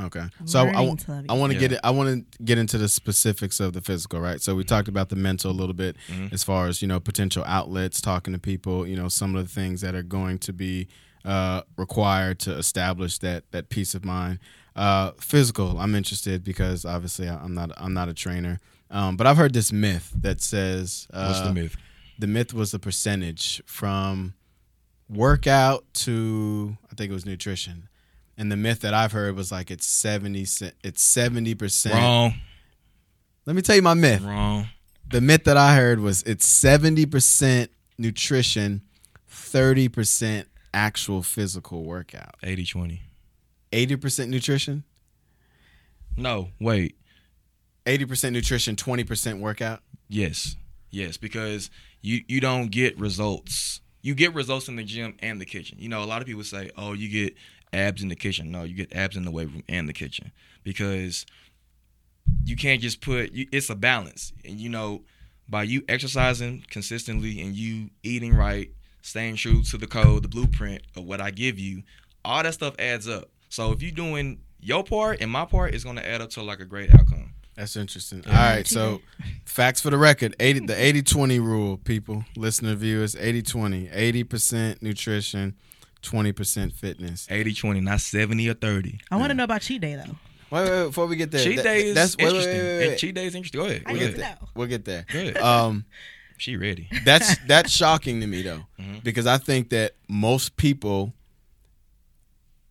[0.00, 1.60] Okay, so I, Learning to I want to Yeah.
[1.60, 1.80] get it.
[1.84, 4.40] I want to get into the specifics of the physical, right?
[4.40, 6.32] So we talked about the mental a little bit, Mhm.
[6.32, 9.52] as far as you know, potential outlets, talking to people, you know, some of the
[9.52, 10.88] things that are going to be
[11.24, 14.38] uh, required to establish that that peace of mind.
[14.74, 18.58] Uh, physical, I'm interested because obviously I- I'm not I'm not a trainer,
[18.90, 21.76] um, but I've heard this myth that says uh, What's the myth?
[22.18, 24.32] the myth was the percentage from
[25.08, 27.88] workout to I think it was nutrition.
[28.38, 31.92] And the myth that I've heard was like it's 70 ce- it's 70%.
[31.92, 32.34] Wrong.
[33.46, 34.22] Let me tell you my myth.
[34.22, 34.68] Wrong.
[35.08, 37.68] The myth that I heard was it's 70%
[37.98, 38.80] nutrition,
[39.30, 42.34] 30% actual physical workout.
[42.42, 43.00] 80-20.
[43.72, 44.84] 80% nutrition,
[46.16, 46.96] No, wait.
[47.86, 49.80] 80% nutrition, 20% workout.
[50.08, 50.56] Yes,
[50.90, 51.70] yes, because
[52.02, 53.80] you you don't get results.
[54.02, 55.78] You get results in the gym and the kitchen.
[55.80, 57.34] You know, a lot of people say, "Oh, you get
[57.72, 60.32] abs in the kitchen." No, you get abs in the weight room and the kitchen
[60.62, 61.26] because
[62.44, 63.32] you can't just put.
[63.32, 65.02] You, it's a balance, and you know,
[65.48, 68.70] by you exercising consistently and you eating right,
[69.02, 71.82] staying true to the code, the blueprint of what I give you,
[72.24, 73.30] all that stuff adds up.
[73.48, 76.60] So if you're doing your part and my part, it's gonna add up to like
[76.60, 77.34] a great outcome.
[77.54, 78.22] That's interesting.
[78.26, 79.00] All right, so
[79.44, 85.54] facts for the record, 80 the 80-20 rule, people, listener viewers, 80-20, 80% nutrition,
[86.02, 87.26] 20% fitness.
[87.30, 89.00] 80-20, not 70 or 30.
[89.10, 90.16] I want to know about cheat day though.
[90.50, 91.42] Wait, wait, wait, before we get there.
[91.42, 92.58] cheat that- day is that's, wait, wait, interesting.
[92.58, 92.98] wait, wait, wait.
[92.98, 93.60] cheat day is interesting.
[93.60, 93.82] Go ahead.
[93.86, 94.28] I We'll need get to there.
[94.40, 94.48] know.
[94.54, 95.04] We'll get there.
[95.10, 95.38] Good.
[95.38, 95.84] Um,
[96.38, 96.88] She ready.
[97.04, 99.04] that's that's shocking to me though, Mhm.
[99.04, 101.14] because I think that most people,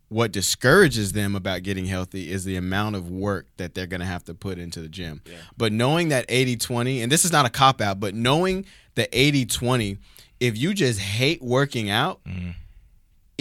[0.10, 4.06] what discourages them about getting healthy is the amount of work that they're going to
[4.06, 5.22] have to put into the gym.
[5.26, 5.38] Yeah.
[5.58, 8.66] But knowing that 80-20, and this is not a cop out, but knowing
[8.96, 9.98] the 80-20,
[10.42, 12.56] if you just hate working out, Mhm.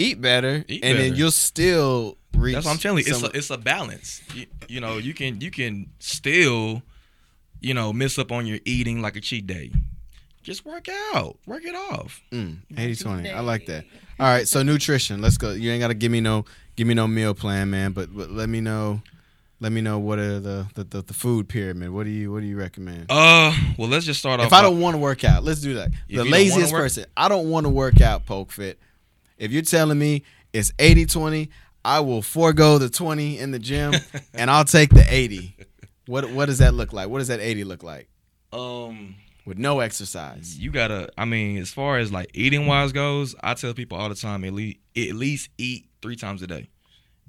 [0.01, 2.55] Eat better, Eat and then you'll still reach.
[2.55, 3.11] That's what I'm telling you.
[3.13, 4.21] It's a, it's a balance.
[4.33, 6.81] You, you know, you can you can still,
[7.59, 9.71] you know, miss up on your eating like a cheat day.
[10.43, 11.37] Just work out.
[11.45, 12.19] Work it off.
[12.31, 13.31] Mm, 80-20.
[13.31, 13.85] I like that.
[14.19, 15.21] All right, so nutrition.
[15.21, 15.51] Let's go.
[15.51, 17.91] You ain't got to give me no give me no meal plan, man.
[17.91, 19.01] But, but let me know.
[19.59, 21.91] Let me know what are the, the, the, the food pyramid.
[21.91, 23.05] What do you what do you recommend?
[23.09, 24.47] Uh, well, let's just start off.
[24.47, 25.89] if I don't want to work out, let's do that.
[26.09, 27.05] If The laziest work- person.
[27.15, 28.79] I don't want to work out, poke fit.
[29.41, 30.23] If you're telling me
[30.53, 31.49] it's 80-20,
[31.83, 33.93] I will forego the 20 in the gym
[34.35, 35.57] and I'll take the 80.
[36.05, 37.09] What what does that look like?
[37.09, 38.07] What does that 80 look like?
[38.53, 40.57] um, With no exercise.
[40.59, 41.09] you gotta.
[41.17, 44.43] I mean, as far as like eating wise goes, I tell people all the time
[44.43, 46.69] at least at least eat three times a day.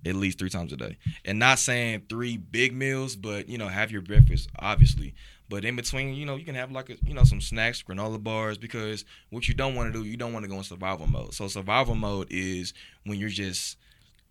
[0.04, 3.68] At least three times a day, and not saying three big meals, but you know,
[3.68, 5.14] have your breakfast obviously.
[5.48, 8.22] But in between, you know, you can have like a, you know some snacks, granola
[8.22, 11.06] bars, because what you don't want to do, you don't want to go in survival
[11.06, 11.34] mode.
[11.34, 12.72] So survival mode is
[13.04, 13.76] when you're just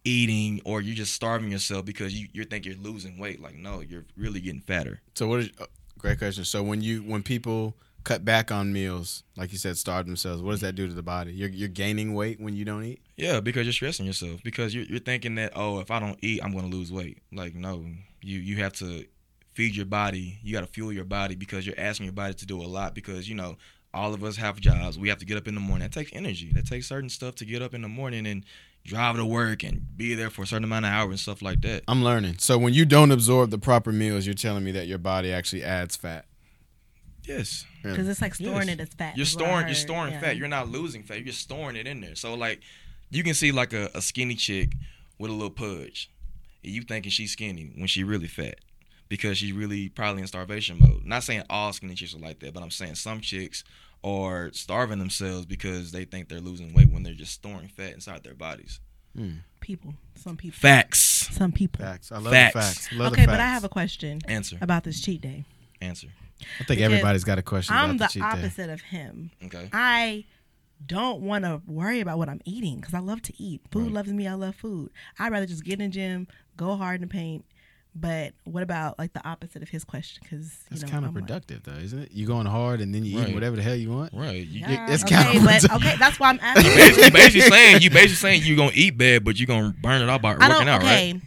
[0.04, 3.42] eating or you're just starving yourself because you you think you're losing weight.
[3.42, 5.02] Like no, you're really getting fatter.
[5.16, 5.66] So what is uh,
[5.98, 6.46] great question.
[6.46, 10.52] So when you when people cut back on meals, like you said, starve themselves, what
[10.52, 11.34] does that do to the body?
[11.34, 13.02] You're you're gaining weight when you don't eat.
[13.16, 14.42] Yeah, because you're stressing yourself.
[14.44, 17.20] Because you're, you're thinking that oh, if I don't eat, I'm going to lose weight.
[17.32, 17.86] Like no,
[18.22, 19.06] you you have to
[19.54, 20.40] feed your body.
[20.44, 22.96] You got to fuel your body because you're asking your body to do a lot.
[22.96, 23.58] Because you know
[23.94, 24.98] all of us have jobs.
[24.98, 25.88] We have to get up in the morning.
[25.90, 26.52] That takes energy.
[26.54, 28.46] That takes certain stuff to get up in the morning and
[28.86, 31.62] drive to work and be there for a certain amount of hours and stuff like
[31.62, 31.84] that.
[31.88, 32.36] I'm learning.
[32.40, 35.64] So when you don't absorb the proper meals, you're telling me that your body actually
[35.64, 36.26] adds fat.
[37.24, 38.78] Yes, Because it's like storing Yes.
[38.78, 39.16] it as fat.
[39.16, 40.20] you're is what I storing you're storing yeah.
[40.22, 40.38] fat.
[40.38, 41.18] You're not losing fat.
[41.18, 42.16] You're just storing it in there.
[42.16, 42.62] So like,
[43.12, 44.74] you can see like a, a skinny chick
[45.20, 46.10] with a little pudge,
[46.64, 48.56] and you thinking she's skinny when she really fat
[49.12, 51.04] because she's really probably in starvation mode.
[51.06, 53.66] Not saying all skinny chicks are like that, but I'm saying some chicks
[54.06, 58.24] are starving themselves because they think they're losing weight when they're just storing fat inside
[58.24, 58.80] their bodies.
[59.14, 59.40] Hmm.
[59.60, 59.94] People.
[60.16, 60.58] Some people.
[60.58, 61.00] Facts.
[61.32, 61.84] Some people.
[61.84, 62.10] Facts.
[62.14, 62.54] I love Facts.
[62.54, 62.94] the facts.
[62.94, 64.58] Love Okay, the but I have a question Answer.
[64.62, 65.44] about this cheat day.
[65.82, 66.08] Answer.
[66.60, 67.76] I think because everybody's got a question.
[67.76, 68.28] I'm about the the cheat day.
[68.46, 69.30] opposite of him.
[69.44, 69.70] Okay.
[69.74, 70.24] I
[70.88, 73.62] don't want to worry about what I'm eating because I love to eat.
[73.72, 73.92] Food Right.
[73.92, 74.26] loves me.
[74.28, 74.90] I love food.
[75.20, 77.46] I'd rather just get in the gym, go hard in the paint.
[77.94, 80.22] But what about like the opposite of his question?
[80.24, 82.12] Because you That's know, kind of like- productive, though, isn't it?
[82.14, 83.24] You going hard and then you Right.
[83.24, 84.14] eating whatever the hell you want.
[84.14, 84.46] Right.
[84.48, 86.74] You, Yeah, it's okay, kinda but okay, that's why I'm asking.
[86.74, 90.02] basically, basically saying you basically saying you're gonna eat bad, but you are gonna burn
[90.02, 90.68] it out by I working don't.
[90.70, 91.14] out, okay.
[91.14, 91.22] right?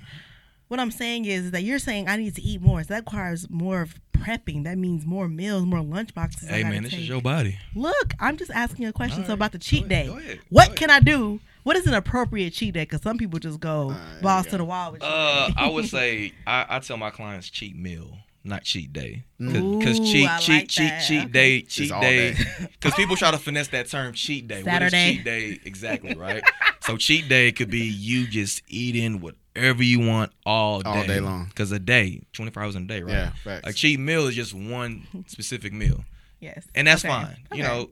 [0.68, 2.82] What I'm saying is that you're saying I need to eat more.
[2.82, 4.64] So that requires more of prepping.
[4.64, 6.48] That means more meals, more lunch boxes.
[6.48, 7.02] Hey gotta man, this take.
[7.02, 7.58] is your body.
[7.74, 9.20] Look, I'm just asking you a question.
[9.20, 10.08] All So about the cheat Go day, ahead.
[10.08, 10.40] Go ahead.
[10.48, 11.40] what Go can I do?
[11.64, 12.82] What is an appropriate cheat day?
[12.82, 14.92] Because some people just go there balls you to the wall.
[14.92, 15.50] With Uh.
[15.56, 19.24] I would say I, I tell my clients cheat meal, not cheat day.
[19.38, 21.28] Because cheat, I cheat, like cheat, cheat Okay.
[21.32, 22.32] day, cheat day.
[22.34, 22.44] day.
[22.72, 24.62] Because people try to finesse that term cheat day.
[24.62, 24.84] Saturday.
[24.84, 26.44] What is cheat day exactly, right?
[26.80, 31.20] so cheat day could be you just eating whatever you want all day, All day
[31.20, 31.46] long.
[31.46, 33.12] Because a day, twenty four hours in a day, right?
[33.12, 33.70] Yeah, facts.
[33.70, 36.04] A cheat meal is just one specific meal,
[36.40, 37.12] yes, and that's Okay.
[37.14, 37.38] fine.
[37.52, 37.90] You know,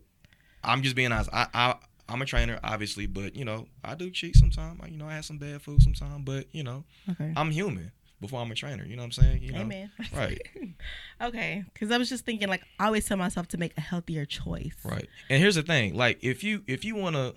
[0.63, 1.31] I'm just being honest.
[1.33, 1.75] I, I
[2.09, 4.81] I'm a trainer, obviously, but you know, I do cheat sometimes.
[4.89, 7.33] You know, I have some bad food sometimes, but you know, Okay.
[7.37, 8.85] I'm human before I'm a trainer.
[8.85, 9.43] You know what I'm saying?
[9.43, 9.91] You know, Amen.
[10.15, 10.41] right,
[11.23, 14.25] okay, because I was just thinking, like, I always tell myself to make a healthier
[14.25, 14.77] choice.
[14.85, 15.09] right.
[15.31, 17.35] And here's the thing: like, if you if you want to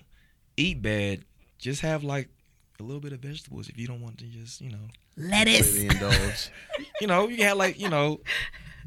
[0.58, 1.24] eat bad,
[1.58, 2.30] just have like
[2.80, 3.70] a little bit of vegetables.
[3.70, 5.68] If you don't want to just you know, Lettuce.
[5.74, 6.50] Completely indulge.
[7.02, 8.20] you know, you can have like you know,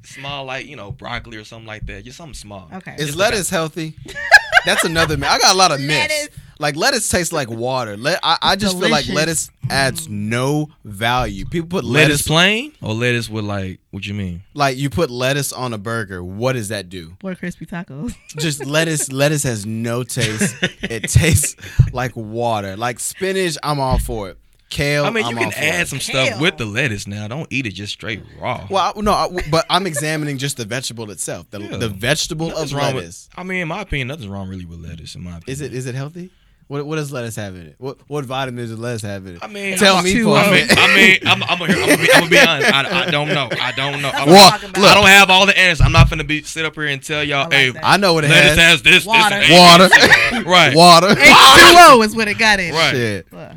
[0.03, 2.05] small like you know broccoli or something like that.
[2.05, 2.71] Just something small.
[2.73, 2.95] Okay.
[2.99, 3.97] Is Just lettuce healthy?
[4.65, 5.29] That's another myth.
[5.31, 6.09] I got a lot of myths.
[6.09, 6.29] Lettuce.
[6.61, 7.97] Like lettuce tastes like water.
[7.97, 11.45] Let, I, I just feel like lettuce adds no value.
[11.45, 14.43] People put Lettuce lettuce, plain or lettuce with like what you mean?
[14.55, 16.23] like you put lettuce on a burger.
[16.25, 17.17] What does that do?
[17.23, 18.13] Or crispy tacos.
[18.39, 19.13] Just lettuce.
[19.13, 20.57] lettuce has no taste.
[20.83, 21.55] It tastes
[21.93, 22.77] like water.
[22.77, 24.39] Like spinach, I'm all for it.
[24.71, 25.89] Kale, I mean, I'm you can all for add it.
[25.89, 26.27] some Kale.
[26.27, 27.27] stuff with the lettuce now.
[27.29, 28.67] Don't eat it just straight raw.
[28.69, 31.51] Well, I, no, I, but I'm examining just the vegetable itself.
[31.51, 31.77] The, Yeah.
[31.79, 33.29] the vegetable Nothing's of wrong lettuce.
[33.31, 33.39] with.
[33.39, 35.15] I mean, in my opinion, nothing's wrong really with lettuce.
[35.15, 36.31] In my opinion, Is it is it healthy?
[36.67, 37.77] What what does lettuce have in it?
[37.79, 39.43] What what vitamins does lettuce have in it?
[39.43, 40.37] I mean, tell I'm- me, Two Paul.
[40.37, 40.79] of I mean, it.
[40.79, 42.75] I mean, I'm, I'm, gonna, I'm, gonna be, I'm gonna be honest.
[42.75, 43.49] I, I don't know.
[43.59, 44.09] I don't know.
[44.11, 44.91] I, That's what I'm Well, look.
[44.91, 45.83] I don't have all the answers.
[45.87, 47.87] I'm not gonna be sit up here and tell y'all, I like hey, that.
[47.87, 48.59] I know what it lettuce has.
[48.59, 49.39] has this, Water.
[49.41, 50.51] this, and Water.
[50.51, 51.07] right, Water.
[51.15, 52.75] H2O is what it got in.
[52.75, 52.91] right.
[52.91, 53.33] Shit.
[53.33, 53.53] Look.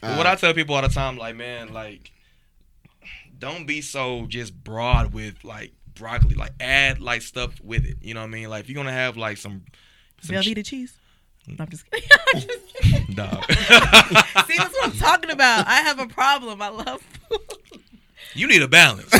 [0.00, 0.30] But what uh.
[0.30, 2.10] I tell people all the time, like, man, like,
[3.38, 6.34] don't be so just broad with like broccoli.
[6.34, 7.96] Like, add like stuff with it.
[8.00, 8.50] You know what I mean?
[8.50, 9.62] Like, if you're gonna have like some,
[10.20, 10.96] some Velveeta cheese.
[11.48, 11.58] Mm.
[11.58, 12.08] No, I'm just kidding.
[12.34, 13.14] I'm just kidding.
[13.14, 13.44] dog.
[14.46, 15.66] See, that's what I'm talking about.
[15.66, 16.60] I have a problem.
[16.62, 17.80] I love food.
[18.34, 19.12] you need a balance.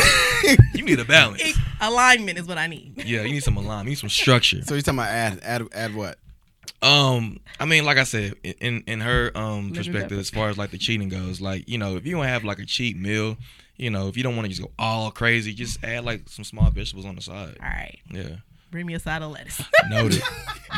[0.75, 1.43] you need a balance.
[1.81, 3.03] Alignment is what I need.
[3.05, 3.87] Yeah, you need some alignment.
[3.87, 4.63] You need some structure.
[4.63, 6.19] So you're talking about add add add what?
[6.83, 10.71] Um, I mean, like I said, in in her um perspective, as far as like
[10.71, 13.37] the cheating goes, like you know, if you want to have like a cheat meal,
[13.77, 16.45] you know, if you don't want to just go all crazy, just add like some
[16.45, 17.57] small vegetables on the side.
[17.61, 17.99] All right.
[18.11, 18.37] Yeah,
[18.71, 19.61] Bring me a side of lettuce.
[19.91, 20.23] noted.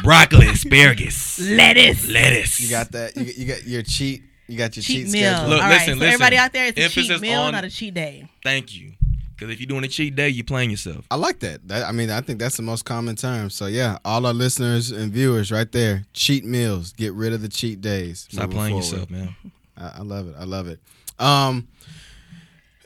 [0.03, 2.09] Broccoli, asparagus, lettuce.
[2.09, 2.61] lettuce.
[2.61, 3.17] You got that?
[3.17, 4.23] You, you got your cheat.
[4.49, 5.33] You got your Cheat cheat, meal.
[5.33, 5.49] schedule.
[5.51, 5.75] Look, All right.
[5.75, 6.15] listen, so listen.
[6.15, 8.29] everybody out there, it's a cheat meal, on- not a cheat day.
[8.43, 8.93] Thank you.
[9.43, 11.05] Because if you're doing a cheat day, you're playing yourself.
[11.11, 11.67] I like that.
[11.67, 11.85] that.
[11.85, 13.51] I mean, I think that's the most common term.
[13.51, 16.93] So yeah, all our listeners and viewers, right there, cheat meals.
[16.93, 18.29] Get rid of the cheat days.
[18.31, 18.85] Stop playing forward.
[18.85, 19.35] yourself, man.
[19.77, 20.37] I, I love it.
[20.39, 20.79] I love it.
[21.19, 21.67] Um,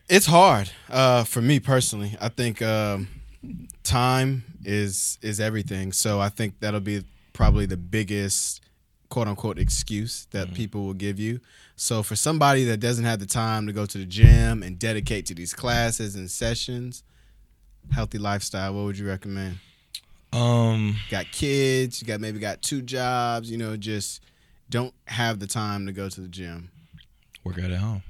[0.08, 2.16] it's hard uh, for me personally.
[2.22, 3.08] I think um,
[3.82, 5.92] time is is everything.
[5.92, 8.62] So I think that'll be probably the biggest
[9.16, 11.40] quote unquote excuse that people will give you.
[11.74, 15.24] So for somebody that doesn't have the time to go to the gym and dedicate
[15.26, 17.02] to these classes and sessions,
[17.92, 19.56] healthy lifestyle, what would you recommend?
[20.34, 24.22] Um, Got kids, you got maybe got two jobs, you know, just
[24.68, 26.68] don't have the time to go to the gym.
[27.42, 28.02] work out at home.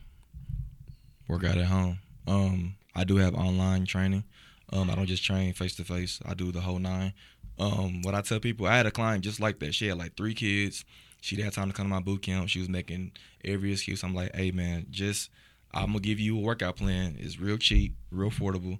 [1.29, 2.01] Work out at home.
[2.27, 4.25] Um, I do have online training.
[4.73, 6.19] Um, I don't just train face to face.
[6.27, 7.12] I do the whole nine.
[7.59, 9.75] Um, what I tell people, I had a client just like that.
[9.75, 10.85] She had like three kids.
[11.21, 12.49] She didn't time to come to my boot camp.
[12.49, 13.12] She was making
[13.45, 14.03] every excuse.
[14.03, 15.31] I'm like, hey man, just
[15.73, 17.16] I'm gonna give you a workout plan.
[17.19, 18.79] It's real cheap, real affordable.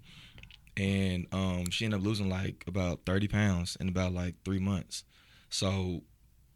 [0.77, 5.05] And um, she ended up losing like about 30 pounds in about like three months.
[5.49, 6.03] So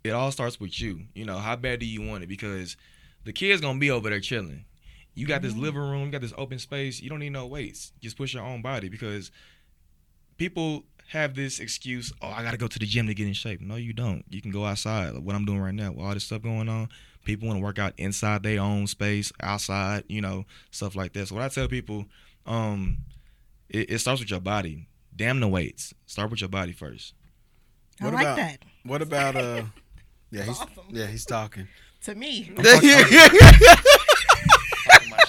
[0.04, 1.00] it all starts with you.
[1.14, 2.28] You know, how bad do you want it?
[2.28, 2.76] Because
[3.24, 4.64] the kid's gonna be over there chilling.
[5.14, 7.00] You got this living room, you got this open space.
[7.00, 7.92] You don't need no weights.
[8.00, 9.30] Just push your own body because
[10.36, 12.12] people have this excuse.
[12.22, 13.60] Oh, I gotta go to the gym to get in shape.
[13.60, 14.24] No, you don't.
[14.28, 15.12] You can go outside.
[15.14, 16.88] Like what I'm doing right now, with all this stuff going on.
[17.24, 20.04] People want to work out inside their own space, outside.
[20.08, 21.26] You know, stuff like that.
[21.28, 22.06] So what I tell people,
[22.46, 22.98] um,
[23.68, 24.88] it, it starts with your body.
[25.14, 25.92] Damn the weights.
[26.06, 27.12] Start with your body first.
[28.00, 28.58] I What like about- that.
[28.84, 29.62] What about uh?
[30.32, 30.84] Yeah, he's Awesome.
[30.90, 31.66] yeah he's talking.
[32.04, 32.52] to me.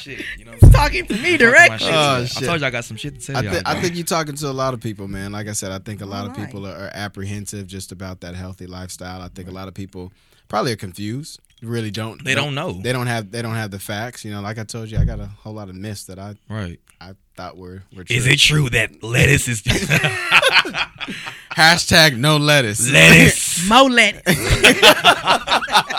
[0.03, 0.71] Talking shit, you know what I'm?
[0.71, 1.77] Talking to me Talking my directly.
[1.79, 1.93] shit.
[1.93, 3.61] Oh, I told you I got some shit to tell I, y'all.
[3.65, 5.31] I think you're talking to a lot of people, man.
[5.31, 6.47] Like I said, I think a lot of Alright.
[6.47, 9.21] people are, are apprehensive just about that healthy lifestyle.
[9.21, 10.11] I think a lot of people
[10.47, 11.39] probably are confused.
[11.61, 12.23] Really don't.
[12.23, 12.71] they don't know.
[12.71, 13.29] They don't have.
[13.29, 14.25] They don't have the facts.
[14.25, 16.33] You know, like I told you, I got a whole lot of myths that I
[16.49, 16.79] right.
[16.99, 18.15] I thought were were true.
[18.15, 19.61] Is it true that lettuce is
[21.55, 22.89] Hashtag no lettuce.
[22.91, 23.63] lettuce?
[23.69, 24.23] Mo lettuce.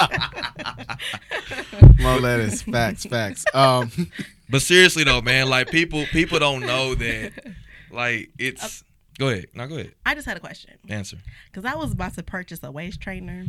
[1.99, 2.63] no lettuce.
[2.63, 3.05] Facts.
[3.07, 3.45] Facts.
[3.55, 3.91] Um.
[4.51, 7.33] But seriously though, man, like people people don't know that
[7.91, 8.85] like it's
[9.19, 9.47] go ahead.
[9.55, 9.95] No, go ahead.
[10.05, 11.17] I just had a question Answer.
[11.51, 13.47] because I was about to purchase a waist trainer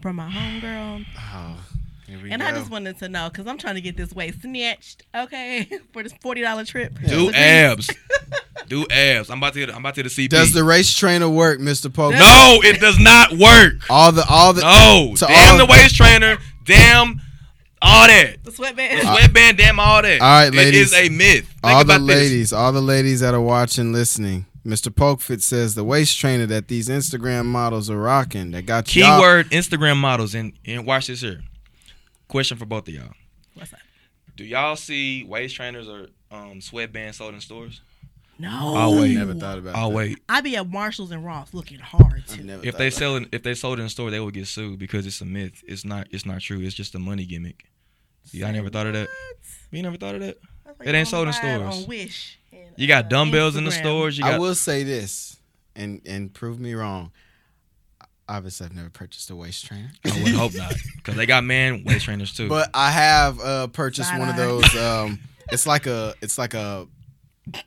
[0.00, 1.60] from my homegirl, Oh,
[2.06, 2.48] here we and go.
[2.48, 6.02] I just wanted to know because I'm trying to get this waist snatched, okay, for
[6.02, 6.96] this forty dollar trip.
[7.06, 7.90] Do abs.
[8.68, 9.28] Do abs.
[9.28, 10.30] I'm about to hit, I'm about to hit the CP.
[10.30, 12.12] Does the waist trainer work, Mister Pope?
[12.14, 13.74] No, it does not work.
[13.90, 15.14] All the all the No.
[15.14, 16.38] To damn all- the waist trainer.
[16.68, 17.20] Damn
[17.80, 18.42] all that.
[18.44, 19.02] The The sweatband.
[19.02, 20.20] sweatband, damn all that.
[20.20, 20.92] All right, ladies.
[20.92, 21.46] is a myth.
[21.46, 22.16] Think all the about this.
[22.16, 24.46] ladies, all the ladies that are watching, listening.
[24.66, 24.88] Mr.
[24.92, 29.50] Pokefit says the waist trainer that these Instagram models are rocking that got y'all- Keyword
[29.50, 31.40] Instagram models and and watch this here.
[32.26, 33.12] Question for both of y'all.
[33.54, 33.80] What's that?
[34.36, 37.80] Do y'all see waist trainers or um, sweatbands sold in stores?
[38.38, 38.74] No.
[38.76, 39.14] I'll wait.
[39.14, 39.74] Never thought about.
[39.76, 39.96] Oh that.
[39.96, 40.18] wait.
[40.28, 42.44] I'd be at Marshalls and Ross looking hard too.
[42.44, 44.46] never If they sell it, if they sold it in the store, they would get
[44.46, 45.62] sued because it's a myth.
[45.66, 46.06] It's not.
[46.10, 46.60] It's not true.
[46.60, 47.64] It's just a money gimmick.
[48.32, 49.08] Yeah, I never thought of that.
[49.70, 50.36] You never thought of that.
[50.78, 51.82] Like It ain't sold in stores.
[51.82, 52.38] On Wish.
[52.52, 54.18] and, You got uh, dumbbells in the stores.
[54.18, 54.40] You I got.
[54.40, 55.36] will say this,
[55.74, 57.10] and and prove me wrong.
[58.28, 61.82] Obviously, I've never purchased a waist trainer, I would hope not, because they got man
[61.84, 62.48] waist trainers too.
[62.50, 64.76] but I have uh, purchased one of those.
[64.76, 65.18] Um,
[65.50, 66.86] it's like a it's like a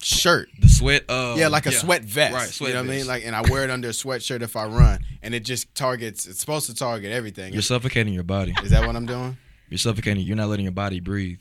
[0.01, 0.49] shirt.
[0.59, 1.05] the sweat.
[1.09, 2.33] Uh, Yeah, like a sweat vest.
[2.33, 3.07] Right, sweat you know what I mean?
[3.07, 6.25] Like, and I wear it under a sweatshirt if I run, and it just targets.
[6.27, 7.53] It's supposed to target everything.
[7.53, 8.53] You're suffocating your body.
[8.63, 9.37] Is that what I'm doing?
[9.69, 10.25] You're suffocating.
[10.25, 11.39] You're not letting your body breathe.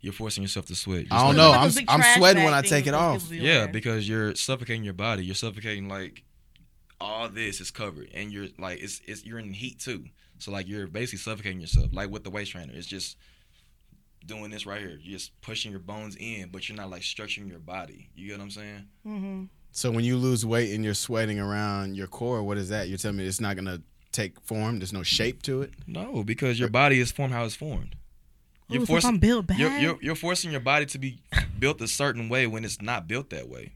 [0.00, 1.06] You're forcing yourself to sweat.
[1.06, 1.52] You're I don't know.
[1.52, 3.30] I'm- I'm sweating when I take it off.
[3.30, 5.24] Yeah, because you're suffocating your body.
[5.24, 6.24] You're suffocating like
[7.00, 10.06] all this is covered, and you're like it's it's you're in heat too.
[10.38, 11.90] So like you're basically suffocating yourself.
[11.92, 13.16] Like with the waist trainer, it's just
[14.26, 14.98] doing this right here.
[15.02, 18.08] You're just pushing your bones in, but you're not like stretching your body.
[18.14, 18.86] You get what I'm saying?
[19.06, 19.48] Mhm.
[19.72, 22.88] So when you lose weight and you're sweating around your core, what is that?
[22.88, 23.82] You're telling me it's not gonna
[24.12, 24.78] take form.
[24.78, 25.72] There's no shape to it.
[25.86, 27.96] No, because your body is formed how it's formed.
[28.70, 29.58] Ooh, so if I'm built bad.
[29.58, 31.20] You're, you're, you're forcing your body to be
[31.58, 33.72] built a certain way when it's not built that way.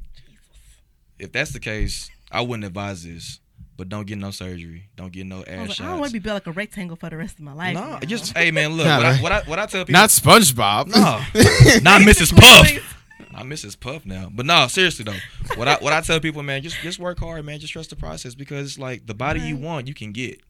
[1.18, 3.40] If that's the case, I wouldn't advise this.
[3.76, 4.88] But don't get no surgery.
[4.96, 5.80] Don't get no I, ass was shots.
[5.86, 7.74] I don't want to be built like a rectangle for the rest of my life.
[7.74, 8.00] no, now.
[8.00, 8.86] just hey man, look.
[8.86, 10.00] What, I, what I what I tell people.
[10.00, 10.88] Not SpongeBob.
[10.88, 12.34] no, not Mrs.
[12.34, 12.94] Puff.
[13.34, 13.78] I'm Mrs.
[13.78, 14.30] Puff now.
[14.32, 17.44] But no, seriously though, what I what I tell people, man, just just work hard,
[17.44, 17.58] man.
[17.58, 20.40] Just trust the process because it's like the body you want, you can get.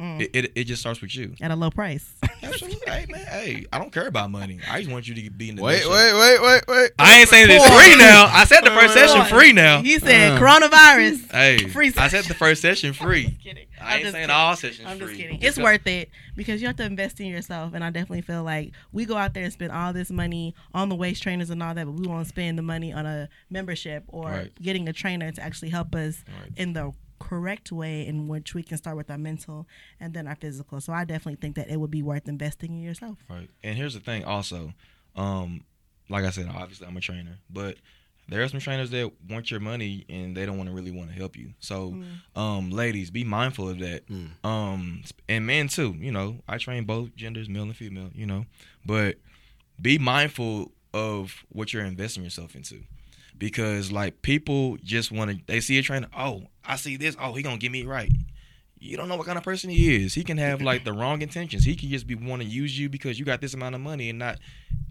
[0.00, 0.20] Mm.
[0.22, 1.34] It, it it just starts with you.
[1.42, 2.10] at a low price.
[2.42, 4.58] Absolutely, hey man, hey, I don't care about money.
[4.70, 6.90] I just want you to be in the wait, wait, wait, wait, wait.
[6.98, 8.30] I ain't saying it's free now.
[8.32, 9.82] I said the first session free now.
[9.82, 10.40] He said Uh.
[10.40, 11.30] coronavirus.
[11.30, 13.24] Hey, Free I said the first session free.
[13.28, 13.66] Just kidding.
[13.80, 14.30] I I'm ain't just saying kidding.
[14.36, 15.06] all sessions I'm free.
[15.08, 15.40] just kidding.
[15.40, 18.42] Just It's worth it because you have to invest in yourself, and I definitely feel
[18.42, 21.62] like we go out there and spend all this money on the waist trainers and
[21.62, 24.62] all that, but we won't spend the money on a membership or Right.
[24.62, 26.52] getting a trainer to actually help us Right.
[26.56, 29.68] in the correct way in which we can start with our mental
[30.00, 30.80] and then our physical.
[30.80, 33.18] So I definitely think that it would be worth investing in yourself.
[33.28, 33.48] Right.
[33.62, 34.72] And here's the thing also.
[35.14, 35.64] Um,
[36.08, 37.76] like I said, obviously I'm a trainer, but
[38.28, 41.10] there are some trainers that want your money and they don't want to really want
[41.10, 41.52] to help you.
[41.60, 42.40] So, Mm.
[42.40, 44.06] um, ladies, be mindful of that.
[44.08, 44.44] Mm.
[44.44, 45.96] Um, and men too.
[45.98, 48.10] You know, I train both genders, male and female.
[48.14, 48.46] You know,
[48.86, 49.16] but
[49.80, 52.82] be mindful of what you're investing yourself into,
[53.40, 55.38] because like people just want to.
[55.46, 56.06] They see a trainer.
[56.16, 57.16] Oh, I see this.
[57.20, 58.12] Oh, he gonna get me right.
[58.78, 60.14] You don't know what kind of person he is.
[60.14, 61.64] He can have like the wrong intentions.
[61.64, 64.08] He can just be want to use you because you got this amount of money
[64.08, 64.38] and not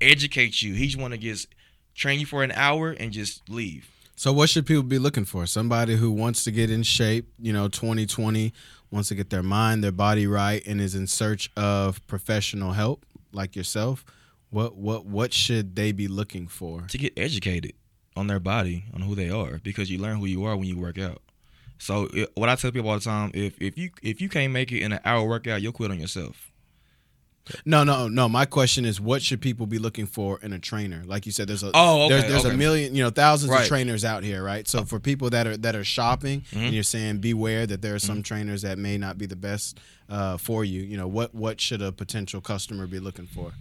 [0.01, 0.73] educate you.
[0.73, 1.47] He just want to just
[1.95, 3.89] train you for an hour and just leave.
[4.15, 5.45] So what should people be looking for?
[5.45, 8.51] Somebody who wants to get in shape, you know, 2020,
[8.91, 13.05] wants to get their mind, their body right and is in search of professional help
[13.31, 14.03] like yourself.
[14.49, 16.81] What what what should they be looking for?
[16.89, 17.73] to get educated
[18.19, 20.77] on their body, on who they are, because you learn who you are when you
[20.77, 21.21] work out.
[21.77, 24.51] So it, what I tell people all the time, if if you if you can't
[24.53, 26.45] make it in an hour workout, you'll quit on yourself.
[27.65, 28.29] No, no, no.
[28.29, 31.01] My question is what should people be looking for in a trainer?
[31.05, 33.61] Like you said there's a Oh, okay, there's there's a million, you know, thousands Right.
[33.63, 34.67] of trainers out here, right?
[34.67, 36.65] So for people that are that are shopping Mhm.
[36.65, 38.05] and you're saying beware that there are Mm-hmm.
[38.07, 41.59] some trainers that may not be the best uh, for you, you know, what what
[41.59, 43.53] should a potential customer be looking for?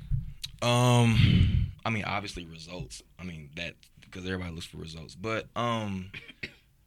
[0.60, 3.00] Um, I mean, obviously results.
[3.18, 3.74] I mean that
[4.10, 6.10] because everybody looks for results, but um,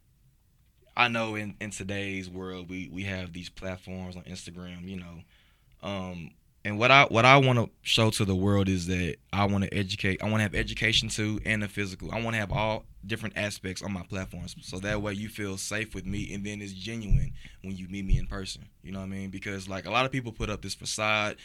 [0.96, 4.88] I know in in today's world we we have these platforms on Instagram.
[4.88, 6.30] You know, um,
[6.64, 9.64] and what I what I want to show to the world is that I want
[9.64, 10.22] to educate.
[10.22, 12.12] I want to have education too and the physical.
[12.12, 15.56] I want to have all different aspects on my platforms, so that way you feel
[15.56, 18.66] safe with me, and then it's genuine when you meet me in person.
[18.82, 19.30] You know what I mean?
[19.30, 21.36] Because like a lot of people put up this facade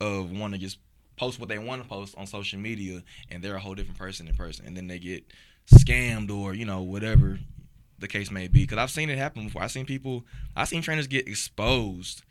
[0.00, 0.78] of want to just
[1.18, 4.28] post what they want to post on social media, and they're a whole different person
[4.28, 5.24] in person, and then they get
[5.72, 7.38] scammed or you know whatever
[7.98, 8.60] the case may be.
[8.62, 9.62] Because I've seen it happen before.
[9.62, 10.24] I've seen people.
[10.56, 12.22] I've seen trainers get exposed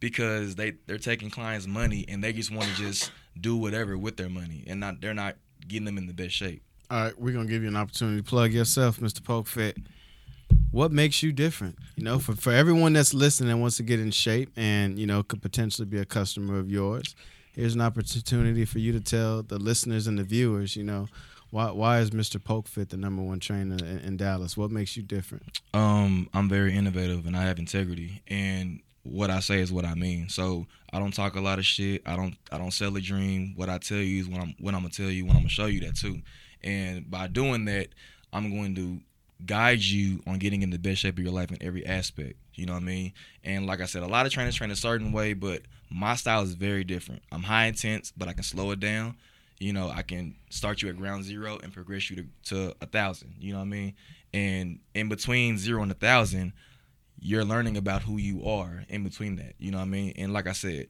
[0.00, 3.10] because they they're taking clients' money and they just want to just
[3.40, 6.62] do whatever with their money and not they're not getting them in the best shape.
[6.90, 9.20] All right, we're gonna give you an opportunity to plug yourself, Mr.
[9.20, 9.84] Pokefit.
[10.70, 11.76] What makes you different?
[11.96, 15.06] You know, for for everyone that's listening and wants to get in shape and you
[15.06, 17.16] know could potentially be a customer of yours,
[17.56, 21.08] here's an opportunity for you to tell the listeners and the viewers, you know,
[21.50, 22.38] why why is Mr.
[22.38, 24.56] Pokefit the number one trainer in, in Dallas?
[24.56, 25.60] What makes you different?
[25.74, 29.94] Um, I'm very innovative and I have integrity and what I say is what I
[29.94, 30.28] mean.
[30.28, 32.02] So I don't talk a lot of shit.
[32.06, 33.54] I don't I don't sell a dream.
[33.56, 35.24] What I tell you is what I'm what I'm gonna tell you.
[35.24, 36.20] When I'm gonna show you that too.
[36.62, 37.88] And by doing that,
[38.32, 39.00] I'm going to
[39.44, 42.34] guide you on getting in the best shape of your life in every aspect.
[42.56, 43.12] You know what I mean?
[43.44, 46.42] And like I said, a lot of trainers train a certain way, but my style
[46.42, 47.22] is very different.
[47.30, 49.16] I'm high intense, but I can slow it down.
[49.58, 52.86] You know, I can start you at ground zero and progress you to, to a
[52.86, 53.34] thousand.
[53.38, 53.94] You know what I mean?
[54.34, 56.52] And in between zero and a thousand,
[57.18, 59.54] you're learning about who you are in between that.
[59.58, 60.12] You know what I mean?
[60.16, 60.88] And like I said,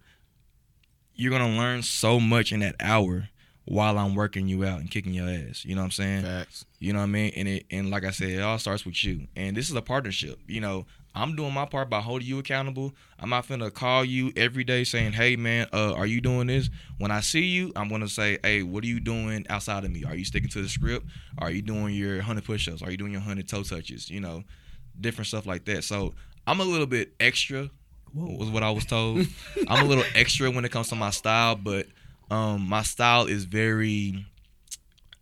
[1.15, 3.29] you're gonna learn so much in that hour
[3.65, 5.65] while I'm working you out and kicking your ass.
[5.65, 6.23] You know what I'm saying?
[6.23, 6.65] Facts.
[6.79, 7.33] You know what I mean?
[7.37, 9.27] And it and like I said, it all starts with you.
[9.37, 10.39] And this is a partnership.
[10.47, 10.87] You know,
[11.17, 12.95] I'm doing my part by holding you accountable.
[13.19, 16.69] I'm not finna call you every day saying, "Hey man, uh, are you doing this?"
[16.99, 20.05] When I see you, I'm gonna say, "Hey, what are you doing outside of me?
[20.05, 21.07] Are you sticking to the script?
[21.39, 22.83] Are you doing your 100 push-ups?
[22.83, 24.11] Are you doing your 100 toe touches?
[24.11, 24.45] You know,
[25.01, 26.15] different stuff like that." So
[26.47, 27.71] I'm a little bit extra.
[28.13, 29.27] Was what I was told.
[29.69, 31.87] I'm a little extra when it comes to my style, but
[32.31, 34.25] um, my style is very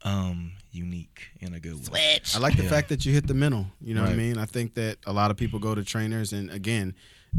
[0.02, 2.18] um, unique in a good way.
[2.20, 2.36] Switch.
[2.36, 2.68] I like the Yeah.
[2.70, 3.66] fact that you hit the mental.
[3.80, 4.38] You know what I mean?
[4.38, 6.94] I think that a lot of people go to trainers and again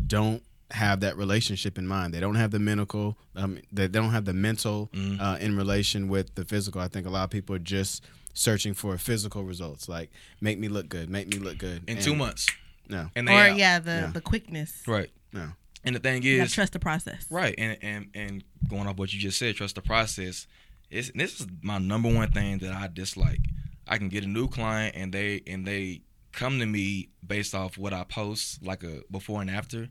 [0.07, 2.13] don't have that relationship in mind.
[2.13, 3.17] They don't have the mental.
[3.35, 5.19] Um, they they don't have the mental Mhm.
[5.21, 6.81] uh, in relation with the physical.
[6.81, 10.11] I think a lot of people are just searching for physical results, like
[10.41, 11.83] make me look good, make me look good.
[11.87, 12.47] In And- two months,
[12.89, 13.57] No, and or out.
[13.57, 14.07] yeah, the Yeah.
[14.07, 14.71] the quickness.
[14.87, 15.09] right.
[15.31, 15.53] no.
[15.87, 17.25] And the thing You is, trust the process.
[17.29, 20.47] Right, and and and going off what you just said, trust the process.
[20.89, 23.41] It's, this is my number one thing that I dislike.
[23.87, 26.01] I can get a new client and they and they
[26.35, 29.89] come to me based off what I post, like a before and after.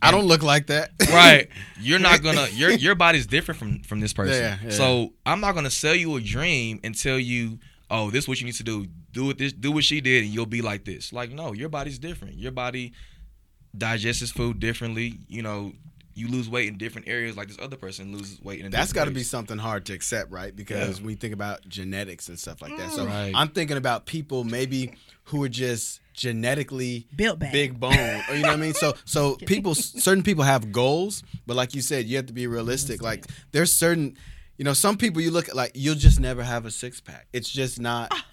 [0.00, 0.90] I don't look like that.
[1.10, 1.48] Right,
[1.80, 4.42] you're not gonna your your body's different from from this person.
[4.42, 4.70] Yeah, yeah.
[4.70, 7.58] So I'm not gonna sell you a dream and tell you,
[7.90, 8.86] oh, this is what you need to do.
[9.12, 11.12] Do it this, do what she did, and you'll be like this.
[11.12, 12.36] Like no, your body's different.
[12.36, 12.92] Your body
[13.76, 15.18] digests food differently.
[15.28, 15.72] You know,
[16.14, 18.66] you lose weight in different areas, like this other person loses weight in.
[18.66, 20.54] A That's got to be something hard to accept, right?
[20.54, 21.06] Because Yeah.
[21.06, 22.90] we think about genetics and stuff like that.
[22.92, 23.08] So mm.
[23.08, 23.32] Right.
[23.34, 24.94] I'm thinking about people maybe
[25.24, 27.52] who are just genetically Built back.
[27.52, 28.74] big bone, you know what I mean.
[28.74, 32.46] So so people, certain people have goals, but like you said, you have to be
[32.46, 33.02] realistic.
[33.02, 34.16] Like there's certain,
[34.58, 37.26] you know, some people you look at like you'll just never have a six pack.
[37.32, 38.08] It's just not.
[38.10, 38.24] Ah.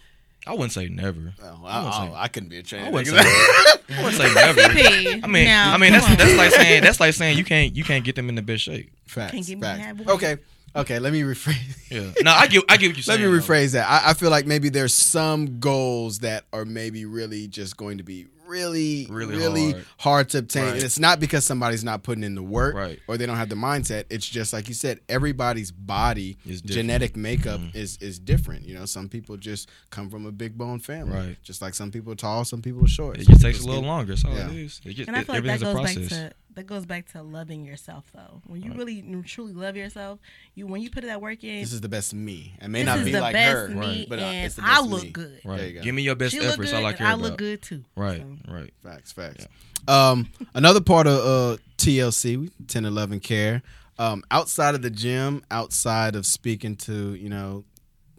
[0.47, 1.33] I wouldn't say never.
[1.41, 2.85] Oh, I wouldn't I, say- I, I couldn't be a trainer.
[2.87, 4.61] I wouldn't say, I wouldn't say never.
[4.61, 7.75] CP, I mean, now, I mean that's that's like saying that's like saying you can't
[7.75, 8.89] you can't get them in the best shape.
[9.05, 9.33] facts.
[9.33, 9.79] Can't give facts.
[9.79, 10.05] halfway.
[10.13, 10.37] Okay,
[10.75, 10.99] okay.
[10.99, 11.55] Let me rephrase.
[11.89, 12.11] Yeah.
[12.23, 13.21] No, I get I get what you're Let saying.
[13.31, 13.43] me though.
[13.43, 13.87] rephrase that.
[13.89, 18.03] I, I feel like maybe there's some goals that are maybe really just going to
[18.03, 19.85] be really, really, Really hard.
[19.97, 20.29] hard.
[20.29, 20.63] to obtain.
[20.63, 20.73] Right.
[20.75, 22.99] And it's not because somebody's not putting in the work Right.
[23.07, 24.05] or they don't have the mindset.
[24.09, 27.75] It's just like you said, everybody's body, Is genetic makeup Mhm.
[27.75, 28.65] is is different.
[28.65, 31.13] You know, some people just come from a big bone family.
[31.17, 31.37] Right.
[31.43, 33.17] Just like some people are tall, some people are short.
[33.19, 33.87] It some just takes a little skinny.
[33.87, 34.13] longer.
[34.15, 34.49] That's all Yeah.
[34.49, 34.81] it is.
[34.85, 37.21] It just, And I it, feel like that goes back to that goes back to
[37.21, 38.41] loving yourself though.
[38.47, 38.77] When you Right.
[38.79, 40.19] really truly love yourself,
[40.55, 42.55] you when you put that work in, This is the best me.
[42.61, 44.45] I may this not is be the like best her, me, right, but uh, and
[44.45, 45.09] it's the I look me.
[45.11, 45.41] good.
[45.45, 45.75] There you Right.
[45.75, 45.81] go.
[45.81, 46.71] Give me your best She efforts.
[46.71, 47.21] good, I like and care I about.
[47.23, 47.83] look good too.
[47.95, 48.21] Right.
[48.45, 48.73] So, Right.
[48.83, 49.47] Facts, facts.
[49.87, 53.61] Um, another part of uh, TLC, 1011 Care,
[53.99, 57.63] um, outside of the gym, outside of speaking to, you know,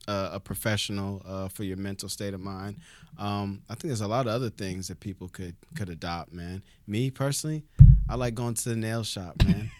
[0.06, 2.76] uh, a professional uh, for your mental state of mind,
[3.18, 6.62] um, I think there's a lot of other things that people could could adopt, man.
[6.86, 7.64] Me personally,
[8.08, 9.70] I like going to the nail shop, man.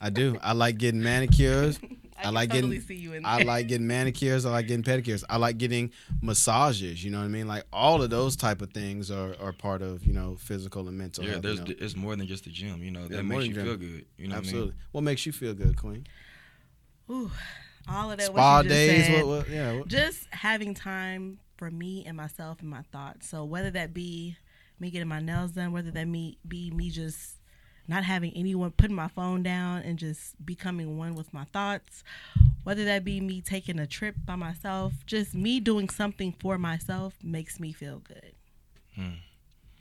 [0.00, 0.38] I do.
[0.42, 1.78] I like getting manicures.
[2.22, 4.46] I, can like totally getting see you in I like getting manicures.
[4.46, 5.24] I like getting pedicures.
[5.28, 7.02] I like getting massages.
[7.02, 7.48] You know what I mean?
[7.48, 10.96] Like all of those type of things are, are part of you know physical and
[10.96, 11.24] mental.
[11.24, 11.74] Yeah, health, there's you know?
[11.78, 12.82] it's more than just the gym.
[12.82, 14.06] You know Yeah, that more makes than you feel good.
[14.18, 14.74] You know absolutely.
[14.92, 16.06] What makes you feel good, Queen?
[17.10, 17.30] Ooh,
[17.88, 18.26] all of that.
[18.26, 19.06] Spa what you just days.
[19.06, 19.24] said.
[19.24, 19.48] What, what?
[19.48, 19.78] Yeah.
[19.78, 19.88] What?
[19.88, 23.28] just having time for me and myself and my thoughts.
[23.28, 24.36] So whether that be
[24.78, 27.36] me getting my nails done, whether that me be me just
[27.88, 32.02] not having anyone putting my phone down and just becoming one with my thoughts.
[32.64, 37.14] Whether that be me taking a trip by myself, just me doing something for myself
[37.22, 38.32] makes me feel good.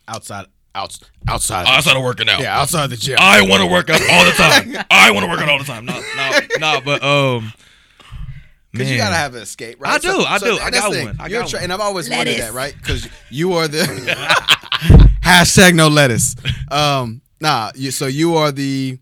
[0.08, 0.98] outside, out,
[1.28, 2.42] outside, Outside of working out.
[2.42, 3.18] yeah, outside the gym.
[3.20, 4.86] I want to work out all the time.
[4.90, 5.86] I want to work out all the time.
[5.86, 6.82] No, no, no.
[6.84, 7.54] But um,
[8.72, 9.94] Because you gotta have an escape, right?
[9.94, 10.58] I do, I do.
[10.58, 11.06] I got thing.
[11.08, 11.64] one, I You're got tra- one.
[11.66, 12.46] and I've always wondered Lettuce.
[12.48, 12.74] that, right?
[12.76, 13.80] Because you are the
[15.24, 16.36] hashtag no lettuce.
[16.72, 18.98] Um, nah, you, so you are the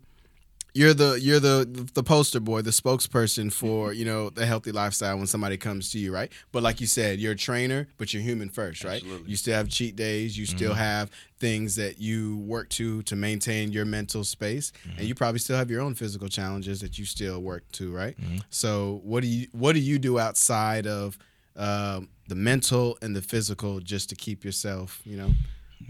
[0.72, 3.98] you're the you're the the poster boy, the spokesperson for mm-hmm.
[3.98, 6.32] you know the healthy lifestyle when somebody comes to you, right?
[6.52, 9.02] But like you said, you're a trainer, but you're human first, right?
[9.02, 9.30] Absolutely.
[9.30, 10.38] You still have cheat days.
[10.38, 10.80] You still mm-hmm.
[10.80, 15.04] have things that you work to to maintain your mental space, and mm-hmm.
[15.04, 18.16] you probably still have your own physical challenges that you still work to, right?
[18.50, 21.18] So what do you what do you do outside of
[21.56, 25.32] um, the mental and the physical just to keep yourself, you know?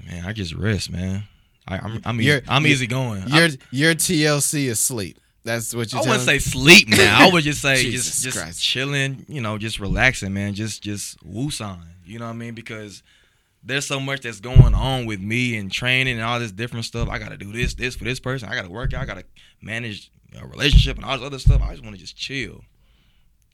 [0.07, 1.24] man, I just rest, man.
[1.71, 3.27] I, I'm I'm, You're- I'm you're- easy going.
[3.29, 5.18] Your I, your TLC is sleep.
[5.45, 5.99] That's what you.
[5.99, 7.27] I wouldn't say sleep now.
[7.29, 8.62] I would just say just just Christ.
[8.62, 10.55] chilling, you know, just relaxing, man.
[10.55, 11.79] Just just woosah.
[12.05, 12.55] You know what I mean?
[12.55, 13.03] Because
[13.62, 17.09] there's so much that's going on with me and training and all this different stuff.
[17.09, 18.49] I gotta do this, this for this person.
[18.49, 19.03] I gotta work out.
[19.03, 19.25] I gotta
[19.62, 21.62] manage a relationship and all this other stuff.
[21.62, 22.62] I just want to just chill.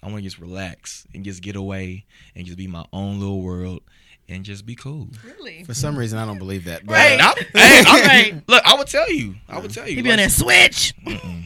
[0.02, 2.04] I want to just relax and just get away
[2.34, 3.82] and just be my own little world
[4.28, 5.08] and just be cool.
[5.24, 5.62] Really?
[5.64, 6.84] For some reason, I don't believe that.
[6.86, 7.20] But, Right.
[7.20, 8.42] uh, I, hey, I, Right.
[8.48, 9.36] look, I would tell you.
[9.48, 9.96] I would tell you.
[9.96, 10.94] He be on that switch.
[11.04, 11.44] mm-mm.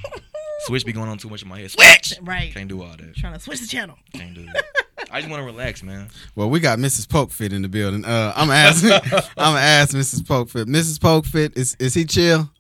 [0.66, 1.70] Switch be going on too much in my head.
[1.70, 2.14] Switch.
[2.22, 2.53] Right.
[2.53, 3.14] Can't do all that.
[3.16, 3.97] Trying to switch the channel.
[4.12, 4.64] Can't do that.
[5.11, 6.09] I just want to relax, man.
[6.35, 7.07] well, we got Mrs.
[7.07, 8.05] Pokefit in the building.
[8.05, 8.93] Uh, I'm asking.
[8.93, 9.01] I'm
[9.37, 10.20] gonna ask Mrs.
[10.20, 10.66] Pokefit.
[10.66, 10.99] Mrs.
[10.99, 12.51] Pokefit, is is he chill?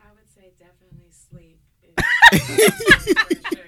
[0.00, 1.58] I would say definitely sleep.
[2.30, 3.64] For sure.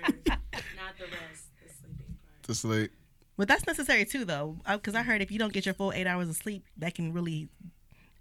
[0.77, 2.43] Not the rest, the sleeping part.
[2.45, 2.93] To sleep.
[3.37, 6.07] But that's necessary too, though, because I heard if you don't get your full eight
[6.07, 7.49] hours of sleep, that can really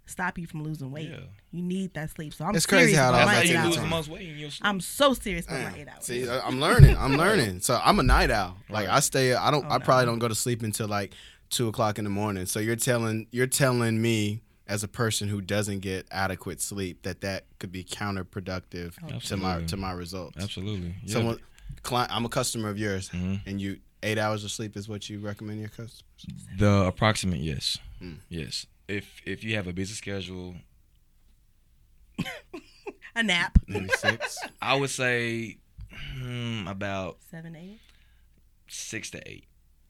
[0.06, 1.08] stop you from losing weight.
[1.10, 1.20] Yeah.
[1.50, 2.34] You need that sleep.
[2.34, 4.08] So I'm It's crazy how it all my That's That's how you lose the most
[4.08, 4.66] weight in your sleep.
[4.68, 6.04] I'm so serious about my eight hours.
[6.04, 6.96] See, I- I'm learning.
[6.98, 7.60] I'm learning.
[7.60, 8.56] So I'm a night owl.
[8.68, 9.34] Like I stay.
[9.34, 9.64] I don't.
[9.64, 9.84] Oh, I no.
[9.84, 11.14] probably don't go to sleep until like
[11.48, 12.46] two o'clock in the morning.
[12.46, 17.20] So you're telling you're telling me as a person who doesn't get adequate sleep that
[17.20, 18.94] that could be counterproductive
[19.26, 20.42] to my to my results.
[20.42, 20.94] Absolutely.
[21.04, 21.12] Yeah.
[21.12, 21.38] Someone,
[21.82, 23.40] client, I'm a customer of yours, Mhm.
[23.46, 26.02] and you eight hours of sleep is what you recommend your customers.
[26.58, 28.18] The approximate, yes, Mm.
[28.28, 28.66] yes.
[28.86, 30.56] If if you have a busy schedule,
[33.16, 33.58] A nap.
[33.68, 34.38] Maybe six.
[34.62, 35.58] I would say
[36.18, 37.78] hmm, about seven, eight,
[38.68, 39.44] six to eight.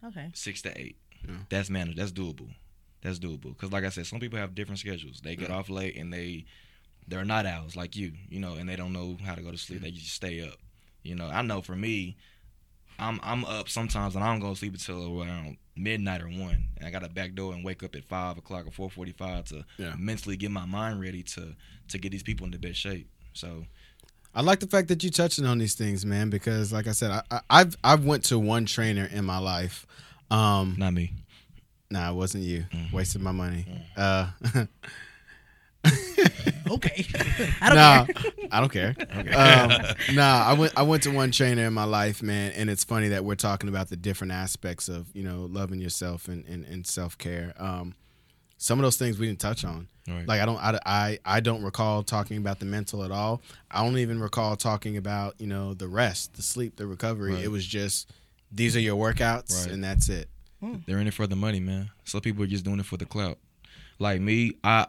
[0.04, 0.30] Okay.
[0.34, 0.96] Six to eight.
[1.26, 1.36] Yeah.
[1.48, 2.00] That's manageable.
[2.02, 2.54] That's doable.
[3.02, 3.54] That's doable.
[3.54, 5.20] Because like I said, some people have different schedules.
[5.22, 6.44] They get off late and they
[7.08, 9.58] they're not owls like you, you know, and they don't know how to go to
[9.58, 9.80] sleep.
[9.82, 10.56] They just stay up.
[11.02, 12.16] You know, I know for me,
[12.99, 16.68] I'm I'm up sometimes and I don't go to sleep until around midnight or one.
[16.76, 19.12] And I got a back door and wake up at five o'clock or four forty
[19.12, 19.95] five to Yeah.
[19.99, 21.55] mentally get my mind ready to
[21.88, 23.09] to get these people in the best shape.
[23.32, 23.64] So
[24.34, 27.11] I like the fact that you touching on these things, man, because like I said,
[27.11, 29.86] I, I, I've I've went to one trainer in my life.
[30.30, 31.12] Um, not me.
[31.90, 32.64] nah, it wasn't you.
[32.72, 32.92] Mhm.
[32.92, 33.66] Wasted my money.
[33.97, 34.30] Uh,
[36.70, 37.06] Okay.
[37.60, 38.32] I don't nah, care.
[38.50, 38.94] I don't care.
[38.98, 42.84] Um, nah, I went I went to one trainer in my life, man, and it's
[42.84, 46.64] funny that we're talking about the different aspects of you know loving yourself and and,
[46.64, 47.54] and self care.
[47.58, 47.94] Um,
[48.56, 49.88] some of those things we didn't touch on.
[50.08, 50.26] Right.
[50.26, 53.42] Like I don't I, I I don't recall talking about the mental at all.
[53.70, 57.34] I don't even recall talking about you know the rest, the sleep, the recovery.
[57.34, 57.44] Right.
[57.44, 58.10] It was just
[58.52, 59.72] these are your workouts Right.
[59.72, 60.28] and that's it.
[60.86, 61.90] They're in it for the money, man.
[62.04, 63.38] Some people are just doing it for the clout.
[63.98, 64.86] Like me, I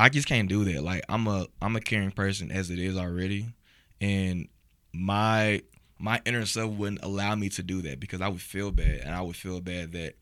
[0.00, 0.82] I just can't do that.
[0.82, 3.52] Like I'm a I'm a caring person as it is already,
[4.00, 4.48] and
[4.94, 5.60] my
[5.98, 9.14] my inner self wouldn't allow me to do that because I would feel bad, and
[9.14, 10.14] I would feel bad that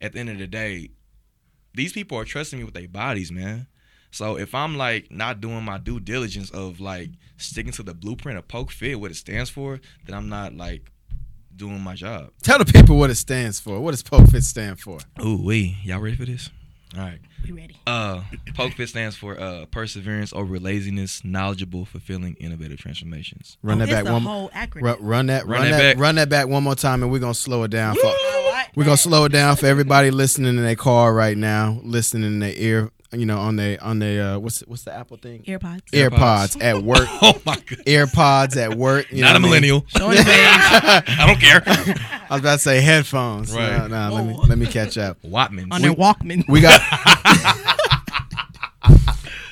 [0.00, 0.92] at the end of the day,
[1.74, 3.66] these people are trusting me with their bodies, man.
[4.10, 8.38] So if I'm like not doing my due diligence of like sticking to the blueprint
[8.38, 10.90] of poke fit, what it stands for, then I'm not like
[11.54, 12.30] doing my job.
[12.42, 13.80] Tell the people what it stands for.
[13.80, 14.98] What does POKEFIT stand for?
[15.22, 16.48] Ooh, wait, y'all ready for this?
[16.96, 17.20] All right.
[17.44, 17.76] We ready.
[17.86, 18.22] Uh,
[18.54, 23.58] POKEFIT stands for uh, perseverance over laziness, knowledgeable, fulfilling, innovative transformations.
[23.62, 24.22] Run oh, that back one.
[24.22, 24.82] whole acronym.
[24.82, 26.02] Run, run that, run, Run that that, back.
[26.02, 27.94] run that back one more time, and we're gonna slow it down.
[27.94, 28.12] For,
[28.74, 32.38] we're gonna slow it down for everybody listening in their car right now, listening in
[32.40, 35.42] their ear, you know, on their on their uh, what's what's the Apple thing?
[35.42, 35.82] AirPods.
[35.92, 37.08] AirPods at work.
[37.22, 37.78] Oh my god!
[37.86, 39.10] AirPods at work.
[39.10, 39.70] You Not know a what I mean?
[39.70, 39.84] millennial.
[39.88, 40.26] Showing his age.
[40.32, 41.62] I don't care.
[41.66, 43.52] I was about to say headphones.
[43.52, 43.88] Right.
[43.88, 45.20] No, no, let me let me catch up.
[45.22, 45.68] Walkmans.
[45.72, 46.48] on their Walkman.
[46.48, 46.80] We got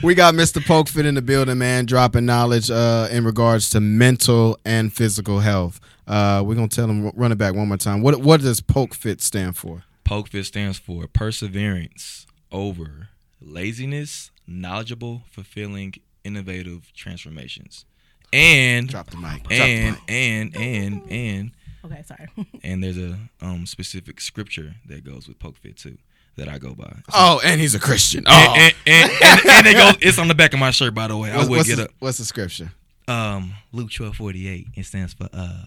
[0.02, 0.62] we got Mr.
[0.62, 5.80] Pokefit in the building, man, dropping knowledge uh, in regards to mental and physical health.
[6.06, 8.02] Uh, we're gonna tell him run it back one more time.
[8.02, 9.82] What what does Pokefit stand for?
[10.04, 13.08] POKEFIT stands for perseverance over
[13.40, 17.84] laziness, knowledgeable, fulfilling, innovative transformations.
[18.32, 19.42] And Drop the mic.
[19.44, 20.00] Drop and the mic.
[20.08, 21.50] and and and
[21.84, 22.28] Okay, sorry.
[22.62, 25.96] and there's a um specific scripture that goes with poke fit too
[26.36, 26.92] that I go by.
[27.14, 28.24] Oh, and he's a Christian.
[28.26, 30.94] Oh, And, and, and, and, and it goes, it's on the back of my shirt,
[30.94, 31.32] by the way.
[31.32, 31.90] I what's, would what's get the, up.
[31.98, 32.70] what's the scripture?
[33.08, 34.66] Um, Luke twelve forty eight.
[34.74, 35.64] It stands for uh,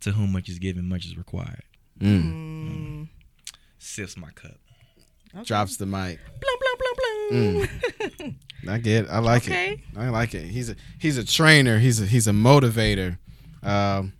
[0.00, 1.62] to whom much is given, much is required.
[2.00, 2.22] Mm.
[2.22, 3.08] Mm,
[3.78, 4.52] Sips my cup.
[5.34, 5.44] okay.
[5.44, 6.18] Drops the mic.
[6.40, 6.56] Blum,
[7.30, 7.68] blum,
[7.98, 8.36] blum, blum.
[8.68, 9.04] I get.
[9.04, 9.10] It.
[9.10, 9.72] I like Okay.
[9.72, 9.80] it.
[9.96, 10.42] I like it.
[10.44, 11.78] He's a he's a trainer.
[11.78, 13.18] He's a he's a motivator.
[13.62, 14.12] Um,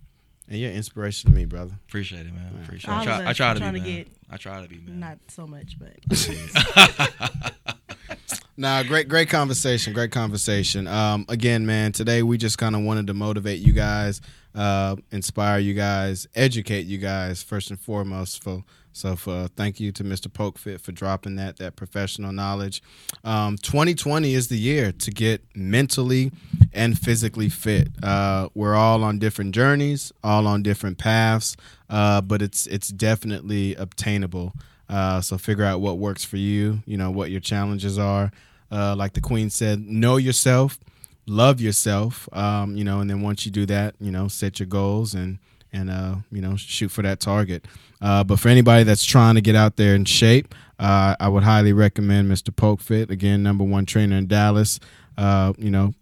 [0.49, 1.73] and you're inspiration to me, brother.
[1.87, 2.59] Appreciate it, man.
[2.63, 3.01] Appreciate All it.
[3.01, 3.87] I try, I try to be, trying to man.
[3.97, 4.99] get- I try to be, man.
[4.99, 5.97] Not so much, but
[8.57, 9.93] Nah, great, great conversation.
[9.93, 10.85] Great conversation.
[10.87, 14.21] Um, again, man, today we just kind of wanted to motivate you guys,
[14.53, 18.43] uh, inspire you guys, educate you guys first and foremost.
[18.43, 20.27] For so, for thank you to Mr.
[20.27, 22.83] Pokefit for dropping that that professional knowledge.
[23.23, 26.31] Um, 2020 is the year to get mentally
[26.73, 27.89] and physically fit.
[28.03, 31.55] Uh, we're all on different journeys, all on different paths,
[31.89, 34.53] uh, but it's it's definitely obtainable.
[34.89, 36.79] Uh, so figure out what works for you.
[36.85, 38.31] You know what your challenges are.
[38.69, 40.79] Uh, like the queen said, know yourself,
[41.25, 42.27] love yourself.
[42.33, 45.39] Um, you know, and then once you do that, you know, set your goals and
[45.73, 47.65] and uh, you know shoot for that target.
[48.01, 51.43] Uh, but for anybody that's trying to get out there in shape, uh, I would
[51.43, 52.49] highly recommend Mr.
[52.49, 53.09] Pokefit.
[53.09, 54.79] Again, number one trainer in Dallas.
[55.17, 55.93] Uh, you know,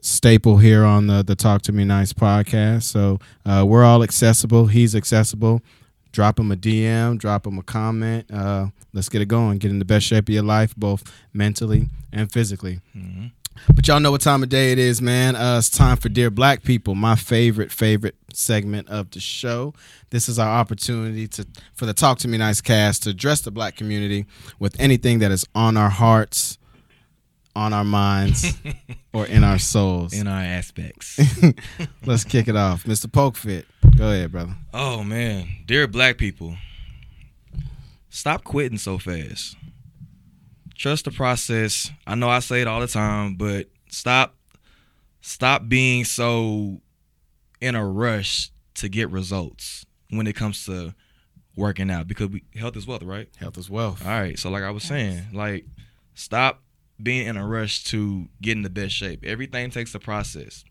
[0.00, 2.84] staple here on the the Talk to Me Nice podcast.
[2.84, 4.66] So uh, we're all accessible.
[4.66, 5.62] He's accessible.
[6.10, 8.26] Drop him a DM, drop him a comment.
[8.32, 9.58] Uh, let's get it going.
[9.58, 12.80] Get in the best shape of your life, both mentally and physically.
[12.92, 13.26] hmm
[13.74, 15.36] But y'all know what time of day it is, man.
[15.36, 19.74] Uh, it's time for Dear Black People, my favorite, favorite segment of the show.
[20.10, 23.50] This is our opportunity to for the Talk to Me Nice cast to address the
[23.50, 24.26] black community
[24.58, 26.58] with anything that is on our hearts,
[27.54, 28.54] on our minds,
[29.12, 30.12] or in our souls.
[30.12, 31.18] In our aspects.
[32.04, 32.84] Let's kick it off.
[32.84, 33.06] Mr.
[33.06, 33.64] Pokefit.
[33.96, 34.54] Go ahead, brother.
[34.72, 36.56] oh man, dear black people,
[38.10, 39.56] stop quitting so fast.
[40.78, 41.90] Trust the process.
[42.06, 44.36] I know I say it all the time, but stop
[45.20, 46.80] stop being so
[47.60, 50.94] in a rush to get results when it comes to
[51.56, 53.28] working out because we, health is wealth, right?
[53.38, 54.06] Health is wealth.
[54.06, 54.38] All right.
[54.38, 55.66] So like I was saying, like
[56.14, 56.62] stop
[57.02, 59.24] being in a rush to get in the best shape.
[59.24, 60.64] Everything takes a process.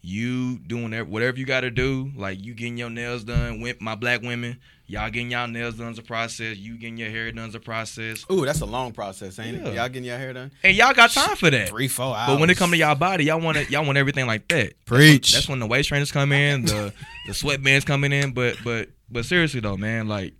[0.00, 3.60] You doing whatever you got to do, like you getting your nails done.
[3.60, 6.56] With my black women, y'all getting y'all nails done is a process.
[6.56, 8.24] You getting your hair done is a process.
[8.32, 9.68] Ooh, that's a long process, ain't Yeah.
[9.68, 9.74] it?
[9.74, 10.50] Y'all getting your hair done?
[10.64, 11.68] And y'all got time for that.
[11.68, 12.28] Three, four hours.
[12.32, 13.70] But when it come to y'all body, y'all want it.
[13.70, 14.56] Y'all want everything like that.
[14.64, 15.32] That's when- Preach.
[15.34, 16.92] That's when, the waist trainers come in, the
[17.28, 18.32] the sweatbands coming in.
[18.32, 20.34] But but but seriously though, man, like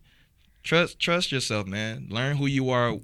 [0.64, 2.08] trust trust yourself, man.
[2.10, 2.96] Learn who you are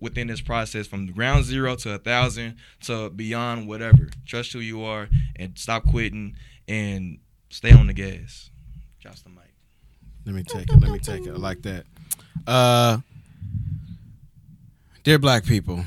[0.00, 4.08] within this process, from ground zero to a thousand to beyond whatever.
[4.26, 6.36] Trust who you are and stop quitting
[6.68, 7.18] and
[7.50, 8.50] stay on the gas.
[9.00, 9.38] Drop the mic.
[10.24, 10.80] Let me take it.
[10.80, 11.30] Let me take it.
[11.30, 11.84] I like that.
[12.46, 12.98] Uh,
[15.04, 15.84] dear black people,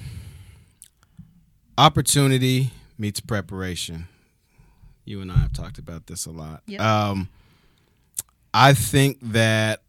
[1.78, 4.08] opportunity meets preparation.
[5.06, 6.64] You and I have talked about this a lot.
[6.68, 6.82] Yep.
[6.82, 7.30] Um,
[8.54, 9.82] I think that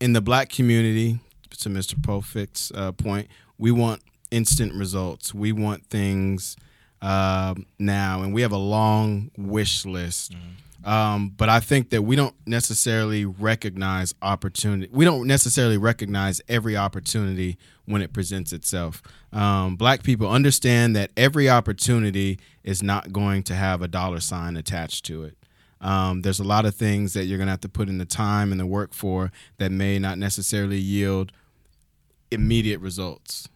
[0.00, 1.20] in the black community,
[1.60, 1.94] to Mr.
[1.94, 3.28] Pokefit's uh, point,
[3.58, 5.34] we want instant results.
[5.34, 6.56] We want things
[7.02, 10.32] um, now, and we have a long wish list.
[10.84, 14.90] Um, but I think that we don't necessarily recognize opportunity.
[14.92, 19.02] We don't necessarily recognize every opportunity when it presents itself.
[19.32, 24.56] Um, black people understand that every opportunity is not going to have a dollar sign
[24.56, 25.36] attached to it.
[25.82, 28.04] Um, there's a lot of things that you're going to have to put in the
[28.04, 31.32] time and the work for that may not necessarily yield
[32.30, 33.48] immediate results.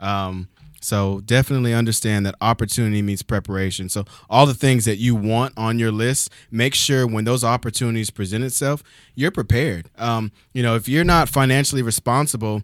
[0.00, 0.48] Um,
[0.80, 3.88] so definitely understand that opportunity means preparation.
[3.88, 8.10] So all the things that you want on your list, make sure when those opportunities
[8.10, 8.82] present itself,
[9.14, 9.90] you're prepared.
[9.98, 12.62] Um, you know, if you're not financially responsible,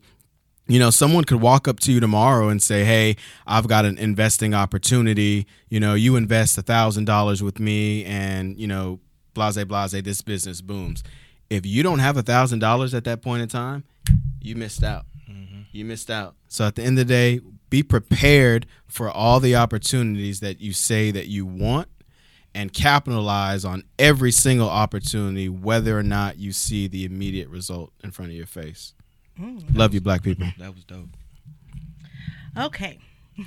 [0.67, 3.99] you know, someone could walk up to you tomorrow and say, "Hey, I've got an
[3.99, 5.47] investing opportunity.
[5.69, 9.01] You know, you invest a thousand dollars with me, and you know,
[9.35, 11.03] blase blase, this business booms."
[11.51, 13.85] If you don't have a thousand dollars at that point in time,
[14.41, 15.05] you missed out.
[15.73, 16.37] You missed out.
[16.49, 17.41] So at the end of the day,
[17.75, 21.89] be prepared for all the opportunities that you say that you want
[22.55, 28.13] and capitalize on every single opportunity, whether or not you see the immediate result in
[28.13, 28.95] front of your face.
[29.41, 29.77] Mm.
[29.77, 30.47] Love you, black people.
[30.57, 31.09] That was dope.
[32.57, 33.01] Okay.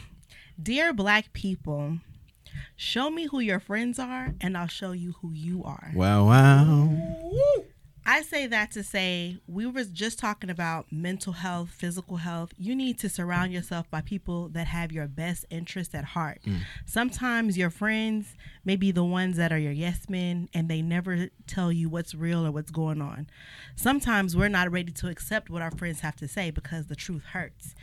[0.61, 1.99] Dear black people,
[2.75, 5.93] show me who your friends are and I'll show you who you are.
[5.95, 6.89] Wow, wow.
[8.09, 12.53] I say that to say we were just talking about mental health, physical health.
[12.57, 16.39] You need to surround yourself by people that have your best interest at heart.
[16.45, 16.61] Mm.
[16.85, 21.27] Sometimes your friends may be the ones that are your yes men and they never
[21.47, 23.27] tell you what's real or what's going on.
[23.75, 27.25] Sometimes we're not ready to accept what our friends have to say because the truth
[27.33, 27.75] hurts.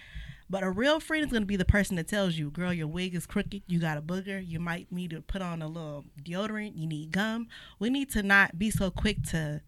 [0.48, 2.86] But a real friend is going to be the person that tells you, girl, your
[2.86, 6.04] wig is crooked, you got a booger, you might need to put on a little
[6.22, 7.48] deodorant, you need gum.
[7.78, 9.60] We need to not be so quick to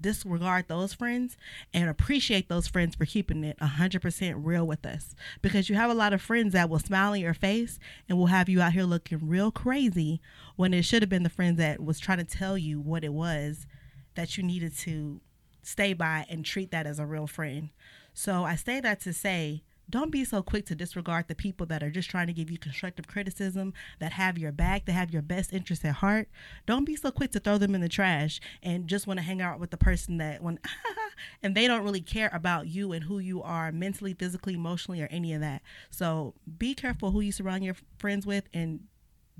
[0.00, 1.36] disregard those friends
[1.72, 5.14] and appreciate those friends for keeping it 100% real with us.
[5.42, 7.78] Because you have a lot of friends that will smile in your face
[8.08, 10.20] and will have you out here looking real crazy
[10.56, 13.12] when it should have been the friends that was trying to tell you what it
[13.12, 13.66] was
[14.14, 15.20] that you needed to
[15.62, 17.70] stay by and treat that as a real friend.
[18.14, 21.82] So i say that to say don't be so quick to disregard the people that
[21.82, 25.22] are just trying to give you constructive criticism, that have your back, that have your
[25.22, 26.28] best interest at heart.
[26.66, 29.40] Don't be so quick to throw them in the trash and just want to hang
[29.40, 30.58] out with the person that when
[31.42, 35.08] and they don't really care about you and who you are mentally, physically, emotionally, or
[35.10, 35.62] any of that.
[35.90, 38.80] So be careful who you surround your friends with and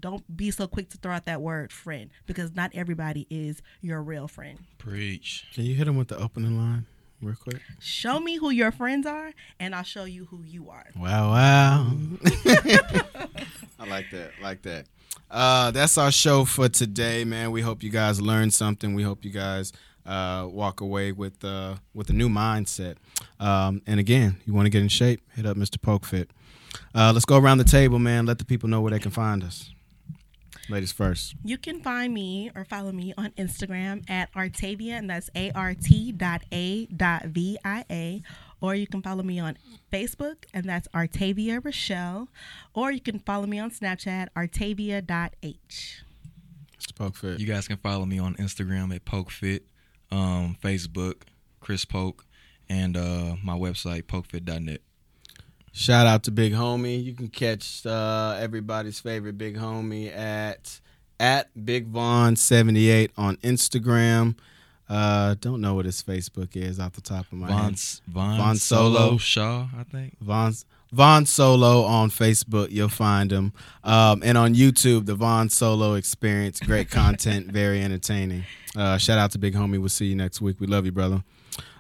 [0.01, 4.01] don't be so quick to throw out that word friend because not everybody is your
[4.01, 4.61] real friend.
[4.79, 5.47] Preach.
[5.53, 6.87] Can you hit him with the opening line
[7.21, 7.61] real quick?
[7.81, 10.87] Show me who your friends are and I'll show you who you are.
[10.97, 11.93] Wow, wow.
[13.79, 14.33] I like that.
[14.43, 14.87] Like that.
[15.31, 17.51] Uh, that's our show for today, man.
[17.51, 18.95] We hope you guys learned something.
[18.95, 19.73] We hope you guys
[20.07, 22.97] uh, walk away with uh, with a new mindset.
[23.39, 25.77] Um, and again, you want to get in shape, hit up Mr.
[25.79, 26.29] Pokefit.
[26.95, 28.27] Uh, let's go around the table, man.
[28.27, 29.71] Let the people know where they can find us.
[30.71, 31.35] Ladies first.
[31.43, 35.75] You can find me or follow me on Instagram at Artavia, and that's A R
[35.75, 38.23] T dot A dot V I A.
[38.61, 39.57] Or you can follow me on
[39.93, 42.29] Facebook, and that's Artavia Rochelle.
[42.75, 46.03] Or you can follow me on Snapchat, Artavia.h.
[46.79, 46.93] Mr.
[46.93, 47.39] Pokefit.
[47.39, 49.61] You guys can follow me on Instagram at PokeFit,
[50.11, 51.23] um, Facebook,
[51.61, 52.25] Chris Poke,
[52.69, 54.81] and uh, my website, pokefit.net.
[55.73, 57.03] Shout out to Big Homie.
[57.03, 60.81] You can catch uh, everybody's favorite Big Homie at
[61.21, 64.37] at Big Vaughn seventy eight on Instagram.
[64.89, 67.81] Uh, don't know what his Facebook is off the top of my Von, head.
[68.09, 68.99] Von, Von Solo.
[68.99, 69.19] Solo.
[69.19, 70.17] Shaw, I think.
[70.21, 70.55] Von
[70.93, 72.71] Von Solo on Facebook.
[72.71, 73.53] You'll find him.
[73.85, 76.61] Um, and on YouTube, the Von Solo Experience.
[76.61, 78.45] Great content, very entertaining.
[78.75, 79.79] Uh, shout out to Big Homie.
[79.79, 80.59] We'll see you next week.
[80.59, 81.23] We love you, brother.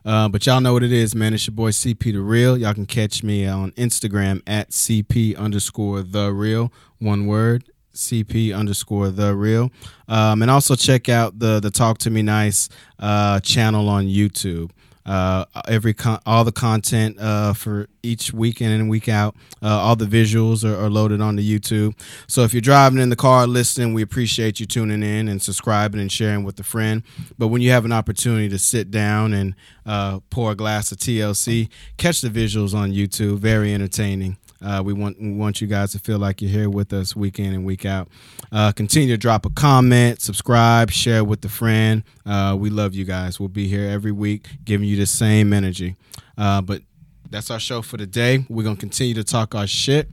[0.04, 1.34] Uh, but y'all know what it is, man.
[1.34, 2.56] It's your boy CP the Real.
[2.56, 6.72] Y'all can catch me on Instagram at CP underscore the real.
[6.98, 7.64] One word.
[7.94, 9.70] CP underscore the real.
[10.06, 14.70] Um, and also check out the the Talk to Me Nice uh, channel on YouTube.
[15.08, 19.68] Uh, every con- all the content uh, for each week in and week out, uh,
[19.68, 21.98] all the visuals are, are loaded onto YouTube.
[22.26, 25.98] So if you're driving in the car listening, we appreciate you tuning in and subscribing
[25.98, 27.02] and sharing with a friend.
[27.38, 29.54] But when you have an opportunity to sit down and
[29.86, 33.38] uh, pour a glass of TLC, catch the visuals on YouTube.
[33.38, 34.36] Very entertaining.
[34.60, 37.38] Uh, we want we want you guys to feel like you're here with us week
[37.38, 38.08] in and week out.
[38.50, 42.02] Uh, continue to drop a comment, subscribe, share with a friend.
[42.26, 43.38] Uh, we love you guys.
[43.38, 45.96] We'll be here every week, giving you the same energy.
[46.36, 46.82] Uh, but
[47.30, 48.44] that's our show for today.
[48.48, 50.08] We're gonna continue to talk our shit,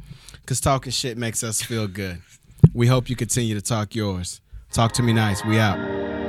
[0.45, 2.21] cause talking shit makes us feel good.
[2.73, 4.41] We hope you continue to talk yours.
[4.71, 5.43] Talk to me nice.
[5.45, 6.24] We out.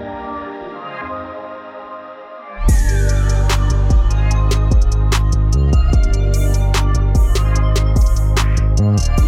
[8.97, 9.26] Mm-hmm.